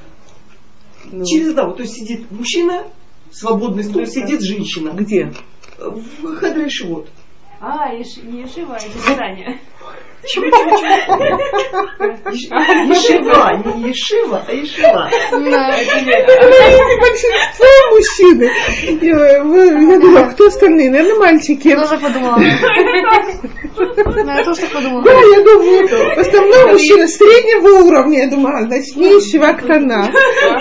[1.12, 1.26] Ну.
[1.26, 1.74] Через одного.
[1.74, 2.84] То есть сидит мужчина,
[3.32, 4.92] свободный стул, сидит женщина.
[4.92, 5.34] Где?
[5.78, 7.10] В Хадре Шивот.
[7.62, 9.60] А, Ешива, а Ешивание.
[12.90, 15.10] Ешива, не Ешива, а Ешива.
[17.00, 18.52] Большинство мужчины.
[19.02, 19.38] Я,
[19.94, 20.90] я думала, кто остальные?
[20.92, 21.76] Наверное, мальчики.
[21.76, 22.40] Тоже подумала.
[22.40, 25.04] Я тоже подумала.
[25.04, 28.20] Да, я думаю, в основном мужчина среднего уровня.
[28.24, 30.10] Я думаю, а, значит, не Шивактана.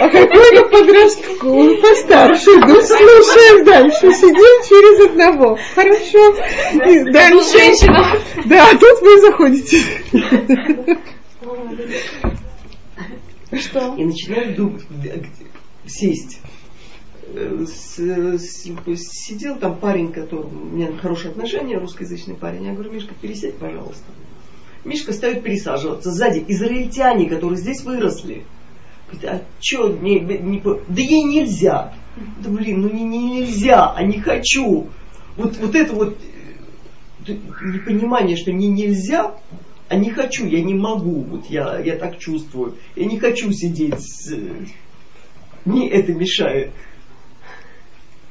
[0.01, 2.51] А какой-то подростку постарше.
[2.67, 4.13] Ну, слушаем дальше.
[4.13, 5.59] Сидим через одного.
[5.75, 6.35] Хорошо.
[7.13, 7.59] Дальше.
[7.59, 8.17] Женщина.
[8.45, 9.58] Да, тут вы заходите.
[13.53, 13.95] Что?
[13.97, 14.83] И начинаю думать,
[15.87, 16.41] сесть.
[17.35, 22.65] Э, с- с- сидел там парень, который у меня хорошие отношения, русскоязычный парень.
[22.65, 24.05] Я говорю, Мишка, пересядь, пожалуйста.
[24.85, 26.11] Мишка ставит пересаживаться.
[26.11, 28.45] Сзади израильтяне, которые здесь выросли.
[29.11, 31.95] Говорит, а что, не, не да ей нельзя.
[32.43, 34.89] Да блин, ну не, не нельзя, а не хочу.
[35.37, 36.19] Вот, вот это вот
[37.33, 39.35] непонимание, что не нельзя,
[39.89, 42.77] а не хочу, я не могу, вот я, я так чувствую.
[42.95, 43.95] Я не хочу сидеть
[45.65, 46.73] Мне это мешает.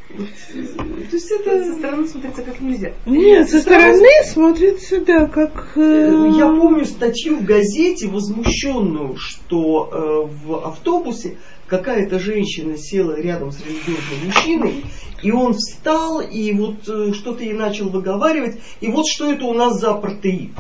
[0.08, 1.66] То есть это...
[1.66, 2.93] Со стороны смотрится как нельзя.
[3.05, 5.74] Нет, со стороны смотрится, да, как...
[5.76, 11.38] э, Я помню статью в газете возмущенную, что э, в автобусе
[11.68, 14.86] какая-то женщина села рядом с религиозным мужчиной,
[15.22, 19.53] и он встал и вот э, что-то ей начал выговаривать, и вот что это у
[19.53, 20.53] нас за протеин.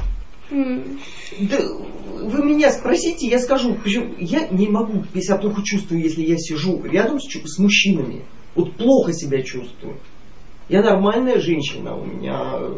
[0.49, 1.57] Да,
[2.21, 6.37] вы меня спросите, я скажу, причем я не могу, я себя плохо чувствую, если я
[6.37, 8.23] сижу рядом с, с мужчинами.
[8.57, 9.95] Вот плохо себя чувствую.
[10.67, 12.73] Я нормальная женщина, у меня э,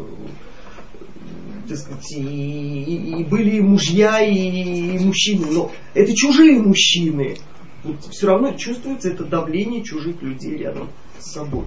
[1.68, 7.36] так сказать, и, и- и были и мужья, и, и мужчины, но это чужие мужчины.
[7.82, 11.64] Вот все равно чувствуется это давление чужих людей рядом с собой.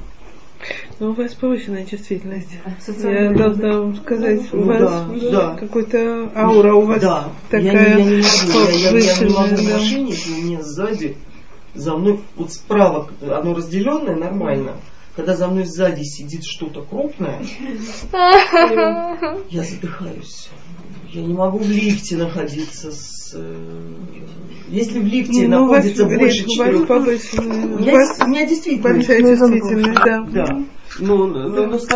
[0.99, 2.47] Ну, у вас повышенная чувствительность.
[2.65, 3.35] Я Социальная.
[3.35, 5.55] должна вам сказать, у Ну вас да, да.
[5.55, 8.21] какой-то аура у вас да, такая я, не- я не
[8.53, 9.73] могу, я, я- я не могу повышенная, в да.
[9.77, 11.17] машине, у меня сзади,
[11.73, 14.77] за мной, вот справа оно разделенное нормально,
[15.15, 17.41] когда за мной сзади сидит что-то крупное,
[19.49, 20.49] я задыхаюсь.
[21.11, 23.33] Я не могу в лифте находиться с...
[23.35, 23.93] э,
[24.69, 26.87] Если в лифте ну, у вас находится больше четырех...
[26.87, 27.67] повышенная.
[27.67, 28.95] У У меня, у меня действительно...
[28.95, 30.25] большая чувствительность, да.
[30.31, 30.63] Да.
[30.99, 31.79] Ну, ну, ну,